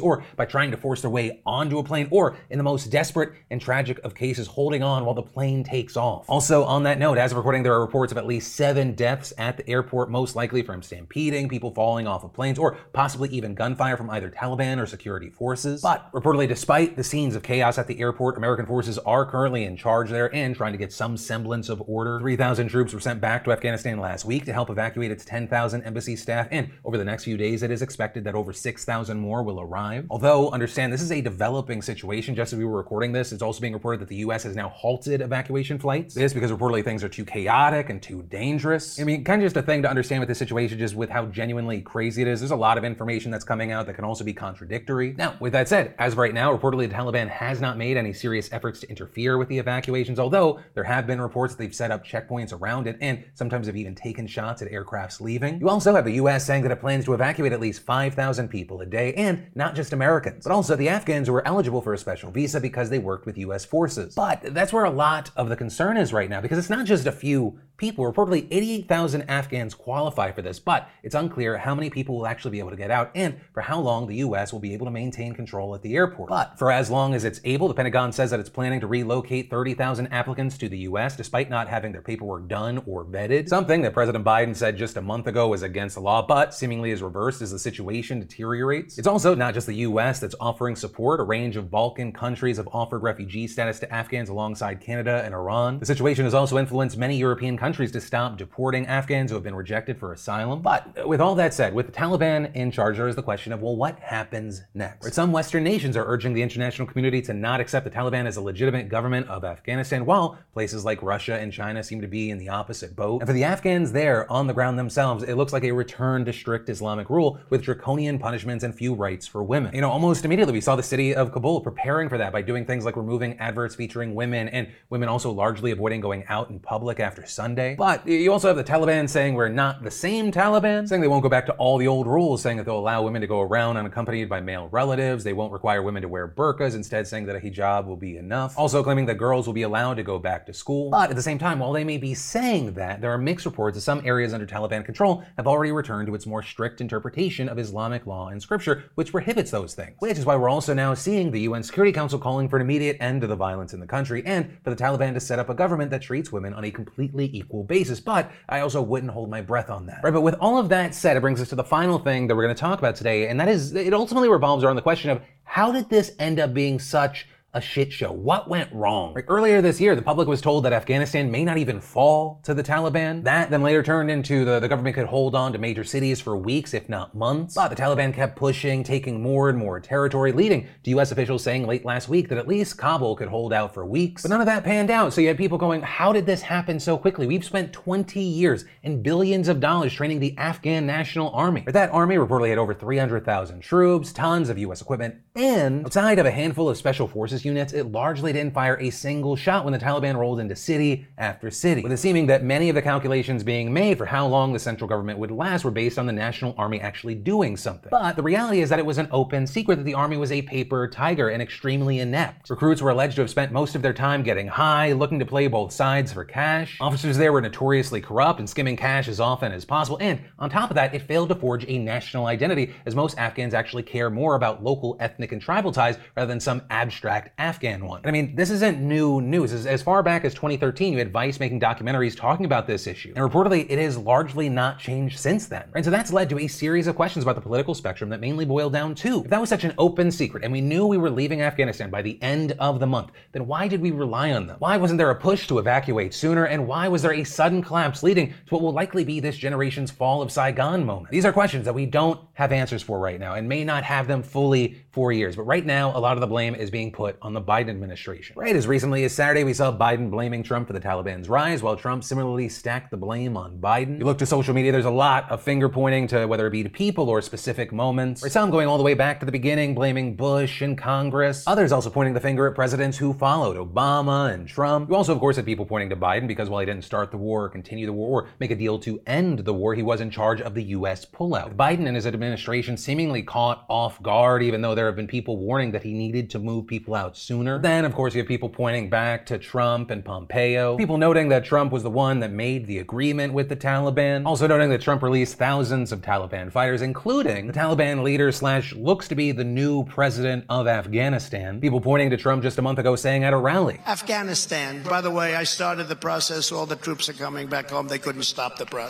or 0.00 0.24
by 0.34 0.44
trying 0.44 0.72
to 0.72 0.76
force 0.76 1.00
their 1.00 1.10
way 1.10 1.40
onto 1.46 1.78
a 1.78 1.84
plane, 1.84 2.08
or 2.10 2.36
in 2.50 2.58
the 2.58 2.64
most 2.64 2.90
desperate 2.90 3.34
and 3.50 3.60
tragic 3.60 4.00
of 4.00 4.16
cases, 4.16 4.48
holding 4.48 4.82
on 4.82 5.04
while 5.04 5.14
the 5.14 5.22
plane 5.22 5.62
takes 5.62 5.96
off. 5.96 6.28
Also, 6.28 6.64
on 6.64 6.82
that 6.82 6.98
note, 6.98 7.18
as 7.18 7.30
of 7.30 7.36
recording, 7.36 7.62
there 7.62 7.74
are 7.74 7.80
reports 7.80 8.10
of 8.10 8.18
at 8.18 8.26
least 8.26 8.56
seven 8.56 8.92
deaths 8.94 9.32
at 9.38 9.56
the 9.56 9.68
airport, 9.68 10.10
most 10.10 10.34
likely 10.34 10.60
from 10.60 10.82
stampeding, 10.82 11.48
people 11.48 11.70
falling 11.70 12.08
off 12.08 12.24
of 12.24 12.32
planes, 12.32 12.58
or 12.58 12.76
possibly 12.92 13.28
even 13.28 13.54
gunfire 13.54 13.96
from 13.96 14.10
either 14.10 14.28
Taliban 14.28 14.82
or 14.82 14.86
security 14.86 15.30
forces. 15.30 15.82
But 15.82 16.10
reportedly, 16.12 16.48
despite 16.48 16.96
the 16.96 17.04
scenes 17.04 17.36
of 17.36 17.44
chaos 17.44 17.78
at 17.78 17.86
the 17.86 18.00
airport, 18.00 18.36
American 18.36 18.66
forces 18.66 18.98
are 18.98 19.24
currently 19.24 19.64
in 19.64 19.76
charge 19.76 20.10
there 20.10 20.34
and 20.34 20.56
trying 20.56 20.72
to 20.72 20.79
get 20.80 20.92
some 20.92 21.16
semblance 21.16 21.68
of 21.68 21.82
order. 21.86 22.18
3,000 22.20 22.68
troops 22.68 22.92
were 22.92 23.00
sent 23.00 23.20
back 23.20 23.44
to 23.44 23.52
Afghanistan 23.52 23.98
last 23.98 24.24
week 24.24 24.44
to 24.46 24.52
help 24.52 24.70
evacuate 24.70 25.10
its 25.10 25.24
10,000 25.24 25.82
embassy 25.82 26.16
staff, 26.16 26.48
and 26.50 26.70
over 26.84 26.98
the 26.98 27.04
next 27.04 27.24
few 27.24 27.36
days, 27.36 27.62
it 27.62 27.70
is 27.70 27.82
expected 27.82 28.24
that 28.24 28.34
over 28.34 28.52
6,000 28.52 29.18
more 29.18 29.42
will 29.42 29.60
arrive. 29.60 30.06
Although, 30.10 30.50
understand, 30.50 30.92
this 30.92 31.02
is 31.02 31.12
a 31.12 31.20
developing 31.20 31.82
situation. 31.82 32.34
Just 32.34 32.52
as 32.52 32.58
we 32.58 32.64
were 32.64 32.76
recording 32.76 33.12
this, 33.12 33.32
it's 33.32 33.42
also 33.42 33.60
being 33.60 33.72
reported 33.72 34.00
that 34.00 34.08
the 34.08 34.16
U.S. 34.16 34.42
has 34.44 34.56
now 34.56 34.68
halted 34.68 35.20
evacuation 35.20 35.78
flights. 35.78 36.14
This 36.14 36.32
because 36.32 36.50
reportedly 36.50 36.82
things 36.82 37.04
are 37.04 37.08
too 37.08 37.24
chaotic 37.24 37.90
and 37.90 38.02
too 38.02 38.22
dangerous. 38.22 38.98
I 38.98 39.04
mean, 39.04 39.24
kind 39.24 39.42
of 39.42 39.46
just 39.46 39.56
a 39.56 39.62
thing 39.62 39.82
to 39.82 39.90
understand 39.90 40.20
with 40.20 40.28
this 40.28 40.38
situation, 40.38 40.78
just 40.78 40.94
with 40.94 41.10
how 41.10 41.26
genuinely 41.26 41.80
crazy 41.80 42.22
it 42.22 42.28
is. 42.28 42.40
There's 42.40 42.50
a 42.50 42.56
lot 42.56 42.78
of 42.78 42.84
information 42.84 43.30
that's 43.30 43.44
coming 43.44 43.72
out 43.72 43.86
that 43.86 43.94
can 43.94 44.04
also 44.04 44.24
be 44.24 44.32
contradictory. 44.32 45.14
Now, 45.16 45.36
with 45.40 45.52
that 45.52 45.68
said, 45.68 45.94
as 45.98 46.12
of 46.12 46.18
right 46.18 46.34
now, 46.34 46.56
reportedly 46.56 46.88
the 46.88 46.94
Taliban 46.94 47.28
has 47.28 47.60
not 47.60 47.76
made 47.76 47.96
any 47.96 48.12
serious 48.12 48.52
efforts 48.52 48.80
to 48.80 48.88
interfere 48.88 49.38
with 49.38 49.48
the 49.48 49.58
evacuations, 49.58 50.18
although 50.18 50.60
there 50.74 50.84
have 50.84 51.06
been 51.06 51.20
reports 51.20 51.54
that 51.54 51.62
they've 51.62 51.74
set 51.74 51.90
up 51.90 52.04
checkpoints 52.04 52.52
around 52.52 52.86
it 52.86 52.96
and 53.00 53.24
sometimes 53.34 53.66
have 53.66 53.76
even 53.76 53.94
taken 53.94 54.26
shots 54.26 54.62
at 54.62 54.70
aircrafts 54.70 55.20
leaving. 55.20 55.60
You 55.60 55.68
also 55.68 55.94
have 55.94 56.04
the 56.04 56.12
US 56.12 56.44
saying 56.46 56.62
that 56.62 56.72
it 56.72 56.80
plans 56.80 57.04
to 57.04 57.14
evacuate 57.14 57.52
at 57.52 57.60
least 57.60 57.82
5,000 57.82 58.48
people 58.48 58.80
a 58.80 58.86
day, 58.86 59.14
and 59.14 59.46
not 59.54 59.74
just 59.74 59.92
Americans, 59.92 60.44
but 60.44 60.52
also 60.52 60.76
the 60.76 60.88
Afghans 60.88 61.28
who 61.28 61.34
are 61.34 61.46
eligible 61.46 61.80
for 61.80 61.94
a 61.94 61.98
special 61.98 62.30
visa 62.30 62.60
because 62.60 62.90
they 62.90 62.98
worked 62.98 63.26
with 63.26 63.38
US 63.38 63.64
forces. 63.64 64.14
But 64.14 64.54
that's 64.54 64.72
where 64.72 64.84
a 64.84 64.90
lot 64.90 65.30
of 65.36 65.48
the 65.48 65.56
concern 65.56 65.96
is 65.96 66.12
right 66.12 66.30
now, 66.30 66.40
because 66.40 66.58
it's 66.58 66.70
not 66.70 66.86
just 66.86 67.06
a 67.06 67.12
few 67.12 67.58
people. 67.76 68.04
Reportedly, 68.04 68.46
88,000 68.50 69.22
Afghans 69.22 69.74
qualify 69.74 70.30
for 70.32 70.42
this, 70.42 70.60
but 70.60 70.88
it's 71.02 71.14
unclear 71.14 71.56
how 71.56 71.74
many 71.74 71.88
people 71.90 72.16
will 72.16 72.26
actually 72.26 72.50
be 72.52 72.58
able 72.58 72.70
to 72.70 72.76
get 72.76 72.90
out 72.90 73.10
and 73.14 73.40
for 73.52 73.62
how 73.62 73.80
long 73.80 74.06
the 74.06 74.16
U.S. 74.16 74.52
will 74.52 74.60
be 74.60 74.74
able 74.74 74.86
to 74.86 74.92
maintain 74.92 75.34
control 75.34 75.74
at 75.74 75.82
the 75.82 75.94
airport. 75.94 76.28
But 76.28 76.58
for 76.58 76.70
as 76.70 76.90
long 76.90 77.14
as 77.14 77.24
it's 77.24 77.40
able, 77.44 77.68
the 77.68 77.74
Pentagon 77.74 78.12
says 78.12 78.30
that 78.30 78.38
it's 78.38 78.50
planning 78.50 78.80
to 78.80 78.86
relocate 78.86 79.50
30,000 79.50 80.08
applicants 80.08 80.58
to 80.60 80.68
the 80.68 80.78
U.S. 80.78 81.16
despite 81.16 81.50
not 81.50 81.68
having 81.68 81.92
their 81.92 82.02
paperwork 82.02 82.48
done 82.48 82.82
or 82.86 83.04
vetted. 83.04 83.48
Something 83.48 83.82
that 83.82 83.92
President 83.92 84.24
Biden 84.24 84.54
said 84.54 84.76
just 84.76 84.96
a 84.96 85.02
month 85.02 85.26
ago 85.26 85.48
was 85.48 85.62
against 85.62 85.96
the 85.96 86.00
law, 86.00 86.24
but 86.26 86.54
seemingly 86.54 86.90
is 86.90 87.02
reversed 87.02 87.42
as 87.42 87.50
the 87.50 87.58
situation 87.58 88.20
deteriorates. 88.20 88.98
It's 88.98 89.06
also 89.06 89.34
not 89.34 89.54
just 89.54 89.66
the 89.66 89.74
U.S. 89.74 90.20
that's 90.20 90.34
offering 90.40 90.76
support. 90.76 91.20
A 91.20 91.24
range 91.24 91.56
of 91.56 91.70
Balkan 91.70 92.12
countries 92.12 92.56
have 92.58 92.68
offered 92.72 93.02
refugee 93.02 93.46
status 93.46 93.80
to 93.80 93.92
Afghans 93.92 94.28
alongside 94.28 94.80
Canada 94.80 95.22
and 95.24 95.34
Iran. 95.34 95.78
The 95.78 95.86
situation 95.86 96.24
has 96.24 96.34
also 96.34 96.58
influenced 96.58 96.96
many 96.96 97.16
European 97.16 97.56
countries 97.56 97.90
to 97.92 98.00
stop 98.00 98.36
deporting 98.38 98.86
Afghans 98.86 99.30
who 99.30 99.34
have 99.34 99.44
been 99.44 99.54
rejected 99.54 99.98
for 99.98 100.12
asylum. 100.12 100.62
But 100.62 101.08
with 101.08 101.20
all 101.20 101.34
that 101.36 101.54
said, 101.54 101.74
with 101.74 101.86
the 101.86 101.92
Taliban 101.92 102.54
in 102.54 102.70
charge, 102.70 102.96
there 102.96 103.08
is 103.08 103.16
the 103.16 103.22
question 103.22 103.52
of, 103.52 103.62
well, 103.62 103.76
what 103.76 103.98
happens 103.98 104.62
next? 104.74 105.12
Some 105.14 105.32
Western 105.32 105.64
nations 105.64 105.96
are 105.96 106.04
urging 106.06 106.32
the 106.32 106.42
international 106.42 106.86
community 106.86 107.22
to 107.22 107.32
not 107.32 107.60
accept 107.60 107.84
the 107.84 107.90
Taliban 107.90 108.26
as 108.26 108.36
a 108.36 108.40
legitimate 108.40 108.88
government 108.88 109.28
of 109.28 109.44
Afghanistan, 109.44 110.04
while 110.04 110.38
places 110.52 110.84
like 110.84 111.02
Russia 111.02 111.38
and 111.38 111.52
China 111.52 111.82
seem 111.82 112.00
to 112.00 112.08
be 112.08 112.30
in 112.30 112.38
the 112.38 112.48
opposite 112.48 112.96
boat. 112.96 113.20
And 113.20 113.28
for 113.28 113.32
the 113.32 113.44
Afghans 113.44 113.92
there 113.92 114.30
on 114.30 114.46
the 114.46 114.52
ground 114.52 114.78
themselves, 114.78 115.22
it 115.22 115.34
looks 115.34 115.52
like 115.52 115.64
a 115.64 115.72
return 115.72 116.24
to 116.24 116.32
strict 116.32 116.68
Islamic 116.68 117.08
rule 117.08 117.38
with 117.50 117.62
draconian 117.62 118.18
punishments 118.18 118.64
and 118.64 118.74
few 118.74 118.94
rights 118.94 119.26
for 119.26 119.42
women. 119.42 119.74
You 119.74 119.80
know, 119.80 119.90
almost 119.90 120.24
immediately 120.24 120.52
we 120.52 120.60
saw 120.60 120.76
the 120.76 120.82
city 120.82 121.14
of 121.14 121.32
Kabul 121.32 121.60
preparing 121.60 122.08
for 122.08 122.18
that 122.18 122.32
by 122.32 122.42
doing 122.42 122.64
things 122.64 122.84
like 122.84 122.96
removing 122.96 123.38
adverts 123.38 123.74
featuring 123.74 124.14
women 124.14 124.48
and 124.48 124.68
women 124.88 125.08
also 125.08 125.30
largely 125.30 125.70
avoiding 125.70 126.00
going 126.00 126.24
out 126.28 126.50
in 126.50 126.58
public 126.58 127.00
after 127.00 127.24
Sunday. 127.26 127.76
But 127.76 128.06
you 128.06 128.32
also 128.32 128.48
have 128.48 128.56
the 128.56 128.64
Taliban 128.64 129.08
saying 129.08 129.34
we're 129.34 129.48
not 129.48 129.82
the 129.82 129.90
same 129.90 130.32
Taliban, 130.32 130.88
saying 130.88 131.00
they 131.00 131.08
won't 131.08 131.22
go 131.22 131.28
back 131.28 131.46
to 131.46 131.52
all 131.52 131.78
the 131.78 131.86
old 131.86 132.06
rules, 132.06 132.42
saying 132.42 132.56
that 132.56 132.66
they'll 132.66 132.78
allow 132.78 133.02
women 133.02 133.20
to 133.20 133.26
go 133.26 133.40
around 133.40 133.76
unaccompanied 133.76 134.28
by 134.28 134.40
male 134.40 134.68
relatives. 134.68 135.24
They 135.24 135.32
won't 135.32 135.52
require 135.52 135.82
women 135.82 136.02
to 136.02 136.08
wear 136.08 136.26
burqas, 136.28 136.74
instead 136.74 137.06
saying 137.06 137.26
that 137.26 137.36
a 137.36 137.40
hijab 137.40 137.86
will 137.86 137.96
be 137.96 138.16
enough. 138.16 138.58
Also 138.58 138.82
claiming 138.82 139.06
that 139.06 139.18
girls 139.18 139.46
will 139.46 139.54
be 139.54 139.62
allowed 139.62 139.94
to 139.94 140.02
go 140.02 140.18
back 140.18 140.39
back 140.40 140.46
to 140.46 140.54
school. 140.54 140.90
But 140.90 141.10
at 141.10 141.16
the 141.16 141.22
same 141.22 141.38
time, 141.38 141.58
while 141.58 141.72
they 141.72 141.84
may 141.84 141.98
be 141.98 142.14
saying 142.14 142.72
that, 142.74 143.02
there 143.02 143.12
are 143.12 143.18
mixed 143.18 143.44
reports 143.44 143.74
that 143.74 143.82
some 143.82 144.00
areas 144.06 144.32
under 144.32 144.46
Taliban 144.46 144.84
control 144.84 145.22
have 145.36 145.46
already 145.46 145.70
returned 145.70 146.06
to 146.06 146.14
its 146.14 146.24
more 146.26 146.42
strict 146.42 146.80
interpretation 146.80 147.46
of 147.46 147.58
Islamic 147.58 148.06
law 148.06 148.28
and 148.28 148.40
scripture, 148.40 148.84
which 148.94 149.12
prohibits 149.12 149.50
those 149.50 149.74
things. 149.74 149.96
Which 149.98 150.16
is 150.16 150.24
why 150.24 150.36
we're 150.36 150.48
also 150.48 150.72
now 150.72 150.94
seeing 150.94 151.30
the 151.30 151.40
UN 151.40 151.62
Security 151.62 151.92
Council 151.92 152.18
calling 152.18 152.48
for 152.48 152.56
an 152.56 152.62
immediate 152.62 152.96
end 153.00 153.20
to 153.20 153.26
the 153.26 153.36
violence 153.36 153.74
in 153.74 153.80
the 153.80 153.86
country 153.86 154.22
and 154.24 154.56
for 154.64 154.70
the 154.70 154.82
Taliban 154.82 155.12
to 155.12 155.20
set 155.20 155.38
up 155.38 155.50
a 155.50 155.54
government 155.54 155.90
that 155.90 156.00
treats 156.00 156.32
women 156.32 156.54
on 156.54 156.64
a 156.64 156.70
completely 156.70 157.28
equal 157.34 157.64
basis. 157.64 158.00
But 158.00 158.30
I 158.48 158.60
also 158.60 158.80
wouldn't 158.80 159.12
hold 159.12 159.28
my 159.28 159.42
breath 159.42 159.68
on 159.68 159.84
that. 159.86 160.00
Right, 160.02 160.12
but 160.14 160.22
with 160.22 160.36
all 160.40 160.56
of 160.56 160.70
that 160.70 160.94
said, 160.94 161.18
it 161.18 161.20
brings 161.20 161.42
us 161.42 161.50
to 161.50 161.54
the 161.54 161.64
final 161.64 161.98
thing 161.98 162.28
that 162.28 162.34
we're 162.34 162.44
going 162.44 162.54
to 162.54 162.60
talk 162.60 162.78
about 162.78 162.96
today, 162.96 163.28
and 163.28 163.38
that 163.38 163.48
is 163.48 163.74
it 163.74 163.92
ultimately 163.92 164.30
revolves 164.30 164.64
around 164.64 164.76
the 164.76 164.82
question 164.82 165.10
of 165.10 165.20
how 165.44 165.70
did 165.70 165.90
this 165.90 166.12
end 166.18 166.40
up 166.40 166.54
being 166.54 166.78
such 166.78 167.26
a 167.52 167.60
shit 167.60 167.92
show. 167.92 168.12
What 168.12 168.48
went 168.48 168.72
wrong? 168.72 169.14
Like 169.14 169.24
earlier 169.28 169.60
this 169.60 169.80
year, 169.80 169.96
the 169.96 170.02
public 170.02 170.28
was 170.28 170.40
told 170.40 170.64
that 170.64 170.72
Afghanistan 170.72 171.30
may 171.30 171.44
not 171.44 171.58
even 171.58 171.80
fall 171.80 172.40
to 172.44 172.54
the 172.54 172.62
Taliban. 172.62 173.24
That 173.24 173.50
then 173.50 173.62
later 173.62 173.82
turned 173.82 174.10
into 174.10 174.44
the, 174.44 174.60
the 174.60 174.68
government 174.68 174.94
could 174.94 175.06
hold 175.06 175.34
on 175.34 175.52
to 175.52 175.58
major 175.58 175.82
cities 175.82 176.20
for 176.20 176.36
weeks, 176.36 176.74
if 176.74 176.88
not 176.88 177.14
months. 177.14 177.54
But 177.54 177.68
the 177.68 177.76
Taliban 177.76 178.14
kept 178.14 178.36
pushing, 178.36 178.84
taking 178.84 179.20
more 179.20 179.48
and 179.48 179.58
more 179.58 179.80
territory, 179.80 180.32
leading 180.32 180.68
to 180.84 180.90
US 180.98 181.10
officials 181.10 181.42
saying 181.42 181.66
late 181.66 181.84
last 181.84 182.08
week 182.08 182.28
that 182.28 182.38
at 182.38 182.46
least 182.46 182.78
Kabul 182.78 183.16
could 183.16 183.28
hold 183.28 183.52
out 183.52 183.74
for 183.74 183.84
weeks. 183.84 184.22
But 184.22 184.30
none 184.30 184.40
of 184.40 184.46
that 184.46 184.62
panned 184.62 184.90
out. 184.90 185.12
So 185.12 185.20
you 185.20 185.28
had 185.28 185.36
people 185.36 185.58
going, 185.58 185.82
how 185.82 186.12
did 186.12 186.26
this 186.26 186.42
happen 186.42 186.78
so 186.78 186.96
quickly? 186.96 187.26
We've 187.26 187.44
spent 187.44 187.72
20 187.72 188.20
years 188.20 188.64
and 188.84 189.02
billions 189.02 189.48
of 189.48 189.58
dollars 189.58 189.92
training 189.92 190.20
the 190.20 190.36
Afghan 190.38 190.86
National 190.86 191.30
Army. 191.30 191.62
But 191.62 191.74
that 191.74 191.90
army 191.90 192.16
reportedly 192.16 192.50
had 192.50 192.58
over 192.58 192.74
300,000 192.74 193.60
troops, 193.60 194.12
tons 194.12 194.48
of 194.48 194.58
US 194.58 194.80
equipment, 194.80 195.16
and 195.34 195.84
outside 195.84 196.20
of 196.20 196.26
a 196.26 196.30
handful 196.30 196.68
of 196.68 196.76
special 196.76 197.08
forces 197.08 197.39
units, 197.44 197.72
it 197.72 197.92
largely 197.92 198.32
didn't 198.32 198.54
fire 198.54 198.76
a 198.80 198.90
single 198.90 199.36
shot 199.36 199.64
when 199.64 199.72
the 199.72 199.78
Taliban 199.78 200.16
rolled 200.16 200.40
into 200.40 200.56
city 200.56 201.06
after 201.18 201.50
city, 201.50 201.82
with 201.82 201.92
it 201.92 201.98
seeming 201.98 202.26
that 202.26 202.44
many 202.44 202.68
of 202.68 202.74
the 202.74 202.82
calculations 202.82 203.42
being 203.42 203.72
made 203.72 203.98
for 203.98 204.06
how 204.06 204.26
long 204.26 204.52
the 204.52 204.58
central 204.58 204.88
government 204.88 205.18
would 205.18 205.30
last 205.30 205.64
were 205.64 205.70
based 205.70 205.98
on 205.98 206.06
the 206.06 206.12
National 206.12 206.54
Army 206.58 206.80
actually 206.80 207.14
doing 207.14 207.56
something. 207.56 207.88
But 207.90 208.16
the 208.16 208.22
reality 208.22 208.60
is 208.60 208.68
that 208.70 208.78
it 208.78 208.86
was 208.86 208.98
an 208.98 209.08
open 209.10 209.46
secret 209.46 209.76
that 209.76 209.84
the 209.84 209.94
army 209.94 210.16
was 210.16 210.32
a 210.32 210.42
paper 210.42 210.88
tiger 210.88 211.28
and 211.28 211.42
extremely 211.42 212.00
inept. 212.00 212.50
Recruits 212.50 212.82
were 212.82 212.90
alleged 212.90 213.16
to 213.16 213.22
have 213.22 213.30
spent 213.30 213.52
most 213.52 213.74
of 213.74 213.82
their 213.82 213.92
time 213.92 214.22
getting 214.22 214.48
high, 214.48 214.92
looking 214.92 215.18
to 215.18 215.26
play 215.26 215.46
both 215.46 215.72
sides 215.72 216.12
for 216.12 216.24
cash. 216.24 216.76
Officers 216.80 217.16
there 217.16 217.32
were 217.32 217.40
notoriously 217.40 218.00
corrupt 218.00 218.38
and 218.38 218.48
skimming 218.48 218.76
cash 218.76 219.08
as 219.08 219.20
often 219.20 219.52
as 219.52 219.64
possible, 219.64 219.98
and 220.00 220.20
on 220.38 220.50
top 220.50 220.70
of 220.70 220.74
that, 220.74 220.94
it 220.94 221.02
failed 221.02 221.28
to 221.28 221.34
forge 221.34 221.64
a 221.68 221.78
national 221.78 222.26
identity, 222.26 222.74
as 222.86 222.94
most 222.94 223.18
Afghans 223.18 223.54
actually 223.54 223.82
care 223.82 224.10
more 224.10 224.34
about 224.34 224.62
local 224.62 224.96
ethnic 225.00 225.32
and 225.32 225.40
tribal 225.40 225.72
ties 225.72 225.98
rather 226.16 226.28
than 226.28 226.40
some 226.40 226.62
abstract 226.70 227.29
Afghan 227.38 227.84
one. 227.84 228.02
I 228.04 228.10
mean, 228.10 228.34
this 228.34 228.50
isn't 228.50 228.80
new 228.80 229.20
news. 229.20 229.52
As, 229.52 229.66
as 229.66 229.82
far 229.82 230.02
back 230.02 230.24
as 230.24 230.34
2013, 230.34 230.92
you 230.92 230.98
had 230.98 231.12
Vice 231.12 231.40
making 231.40 231.60
documentaries 231.60 232.16
talking 232.16 232.46
about 232.46 232.66
this 232.66 232.86
issue. 232.86 233.12
And 233.16 233.28
reportedly, 233.28 233.66
it 233.68 233.78
has 233.78 233.96
largely 233.96 234.48
not 234.48 234.78
changed 234.78 235.18
since 235.18 235.46
then. 235.46 235.64
And 235.74 235.84
so 235.84 235.90
that's 235.90 236.12
led 236.12 236.28
to 236.30 236.38
a 236.38 236.46
series 236.46 236.86
of 236.86 236.96
questions 236.96 237.22
about 237.22 237.34
the 237.34 237.40
political 237.40 237.74
spectrum 237.74 238.10
that 238.10 238.20
mainly 238.20 238.44
boil 238.44 238.70
down 238.70 238.94
to 238.96 239.22
if 239.24 239.30
that 239.30 239.40
was 239.40 239.48
such 239.48 239.64
an 239.64 239.74
open 239.78 240.10
secret 240.10 240.44
and 240.44 240.52
we 240.52 240.60
knew 240.60 240.86
we 240.86 240.98
were 240.98 241.10
leaving 241.10 241.42
Afghanistan 241.42 241.90
by 241.90 242.02
the 242.02 242.20
end 242.22 242.52
of 242.58 242.80
the 242.80 242.86
month, 242.86 243.10
then 243.32 243.46
why 243.46 243.68
did 243.68 243.80
we 243.80 243.90
rely 243.90 244.32
on 244.32 244.46
them? 244.46 244.56
Why 244.58 244.76
wasn't 244.76 244.98
there 244.98 245.10
a 245.10 245.14
push 245.14 245.46
to 245.48 245.58
evacuate 245.58 246.14
sooner? 246.14 246.44
And 246.44 246.66
why 246.66 246.88
was 246.88 247.02
there 247.02 247.14
a 247.14 247.24
sudden 247.24 247.62
collapse 247.62 248.02
leading 248.02 248.28
to 248.28 248.54
what 248.54 248.62
will 248.62 248.72
likely 248.72 249.04
be 249.04 249.20
this 249.20 249.36
generation's 249.36 249.90
fall 249.90 250.22
of 250.22 250.32
Saigon 250.32 250.84
moment? 250.84 251.10
These 251.10 251.24
are 251.24 251.32
questions 251.32 251.64
that 251.64 251.74
we 251.74 251.86
don't 251.86 252.20
have 252.40 252.52
answers 252.52 252.82
for 252.82 252.98
right 252.98 253.20
now 253.20 253.34
and 253.34 253.46
may 253.46 253.64
not 253.64 253.84
have 253.84 254.08
them 254.08 254.22
fully 254.22 254.82
for 254.92 255.12
years. 255.12 255.36
But 255.36 255.42
right 255.42 255.64
now, 255.64 255.94
a 255.96 256.00
lot 256.00 256.16
of 256.16 256.22
the 256.22 256.26
blame 256.26 256.54
is 256.54 256.70
being 256.70 256.90
put 256.90 257.18
on 257.20 257.34
the 257.34 257.42
Biden 257.42 257.68
administration. 257.68 258.34
Right 258.34 258.56
as 258.56 258.66
recently 258.66 259.04
as 259.04 259.12
Saturday, 259.12 259.44
we 259.44 259.52
saw 259.52 259.70
Biden 259.76 260.10
blaming 260.10 260.42
Trump 260.42 260.66
for 260.66 260.72
the 260.72 260.80
Taliban's 260.80 261.28
rise, 261.28 261.62
while 261.62 261.76
Trump 261.76 262.02
similarly 262.02 262.48
stacked 262.48 262.90
the 262.90 262.96
blame 262.96 263.36
on 263.36 263.58
Biden. 263.58 263.98
You 263.98 264.06
look 264.06 264.16
to 264.18 264.26
social 264.26 264.54
media, 264.54 264.72
there's 264.72 264.86
a 264.86 264.90
lot 264.90 265.30
of 265.30 265.42
finger 265.42 265.68
pointing 265.68 266.06
to 266.08 266.24
whether 266.24 266.46
it 266.46 266.50
be 266.50 266.62
to 266.62 266.70
people 266.70 267.10
or 267.10 267.20
specific 267.20 267.72
moments. 267.72 268.22
Right, 268.22 268.32
some 268.32 268.50
going 268.50 268.66
all 268.66 268.78
the 268.78 268.84
way 268.84 268.94
back 268.94 269.20
to 269.20 269.26
the 269.26 269.32
beginning, 269.32 269.74
blaming 269.74 270.16
Bush 270.16 270.62
and 270.62 270.78
Congress. 270.78 271.44
Others 271.46 271.72
also 271.72 271.90
pointing 271.90 272.14
the 272.14 272.20
finger 272.20 272.46
at 272.46 272.54
presidents 272.54 272.96
who 272.96 273.12
followed 273.12 273.58
Obama 273.58 274.32
and 274.32 274.48
Trump. 274.48 274.88
You 274.88 274.96
also, 274.96 275.12
of 275.12 275.20
course, 275.20 275.36
had 275.36 275.44
people 275.44 275.66
pointing 275.66 275.90
to 275.90 275.96
Biden 275.96 276.26
because 276.26 276.48
while 276.48 276.60
he 276.60 276.66
didn't 276.66 276.84
start 276.84 277.10
the 277.10 277.18
war 277.18 277.44
or 277.44 277.48
continue 277.50 277.84
the 277.84 277.92
war 277.92 278.22
or 278.22 278.28
make 278.38 278.50
a 278.50 278.56
deal 278.56 278.78
to 278.78 278.98
end 279.06 279.40
the 279.40 279.52
war, 279.52 279.74
he 279.74 279.82
was 279.82 280.00
in 280.00 280.10
charge 280.10 280.40
of 280.40 280.54
the 280.54 280.62
U.S. 280.78 281.04
pullout. 281.04 281.54
Biden 281.54 281.86
and 281.86 281.94
his 281.94 282.06
administration 282.06 282.29
seemingly 282.36 283.22
caught 283.22 283.64
off 283.68 284.02
guard, 284.02 284.42
even 284.42 284.60
though 284.60 284.74
there 284.74 284.86
have 284.86 284.96
been 284.96 285.06
people 285.06 285.36
warning 285.36 285.72
that 285.72 285.82
he 285.82 285.92
needed 285.92 286.30
to 286.30 286.38
move 286.38 286.66
people 286.66 286.94
out 286.94 287.16
sooner. 287.16 287.58
Then, 287.58 287.84
of 287.84 287.94
course, 287.94 288.14
you 288.14 288.20
have 288.20 288.28
people 288.28 288.48
pointing 288.48 288.90
back 288.90 289.26
to 289.26 289.38
Trump 289.38 289.90
and 289.90 290.04
Pompeo. 290.04 290.76
People 290.76 290.98
noting 290.98 291.28
that 291.28 291.44
Trump 291.44 291.72
was 291.72 291.82
the 291.82 291.90
one 291.90 292.20
that 292.20 292.30
made 292.30 292.66
the 292.66 292.78
agreement 292.78 293.32
with 293.32 293.48
the 293.48 293.56
Taliban. 293.56 294.26
Also 294.26 294.46
noting 294.46 294.70
that 294.70 294.80
Trump 294.80 295.02
released 295.02 295.36
thousands 295.36 295.92
of 295.92 296.00
Taliban 296.00 296.50
fighters, 296.50 296.82
including 296.82 297.46
the 297.46 297.52
Taliban 297.52 298.02
leader 298.02 298.32
slash 298.32 298.74
looks 298.74 299.08
to 299.08 299.14
be 299.14 299.32
the 299.32 299.44
new 299.44 299.84
president 299.84 300.44
of 300.48 300.66
Afghanistan. 300.66 301.60
People 301.60 301.80
pointing 301.80 302.10
to 302.10 302.16
Trump 302.16 302.42
just 302.42 302.58
a 302.58 302.62
month 302.62 302.78
ago 302.78 302.96
saying 302.96 303.24
at 303.24 303.32
a 303.32 303.36
rally. 303.36 303.80
Afghanistan. 303.86 304.82
By 304.82 305.00
the 305.00 305.10
way, 305.10 305.34
I 305.34 305.44
started 305.44 305.88
the 305.88 305.96
process. 305.96 306.52
All 306.52 306.66
the 306.66 306.76
troops 306.76 307.08
are 307.08 307.14
coming 307.14 307.46
back 307.46 307.70
home. 307.70 307.88
They 307.88 307.98
couldn't 307.98 308.22
stop 308.22 308.56
the 308.56 308.66
process. 308.66 308.80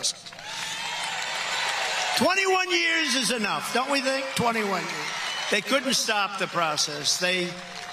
21 2.21 2.69
years 2.69 3.15
is 3.15 3.31
enough, 3.31 3.73
don't 3.73 3.89
we 3.89 3.99
think? 3.99 4.23
21 4.35 4.69
years. 4.69 4.93
They 5.49 5.59
couldn't 5.59 5.95
stop 5.95 6.37
the 6.37 6.45
process. 6.45 7.17
They 7.17 7.47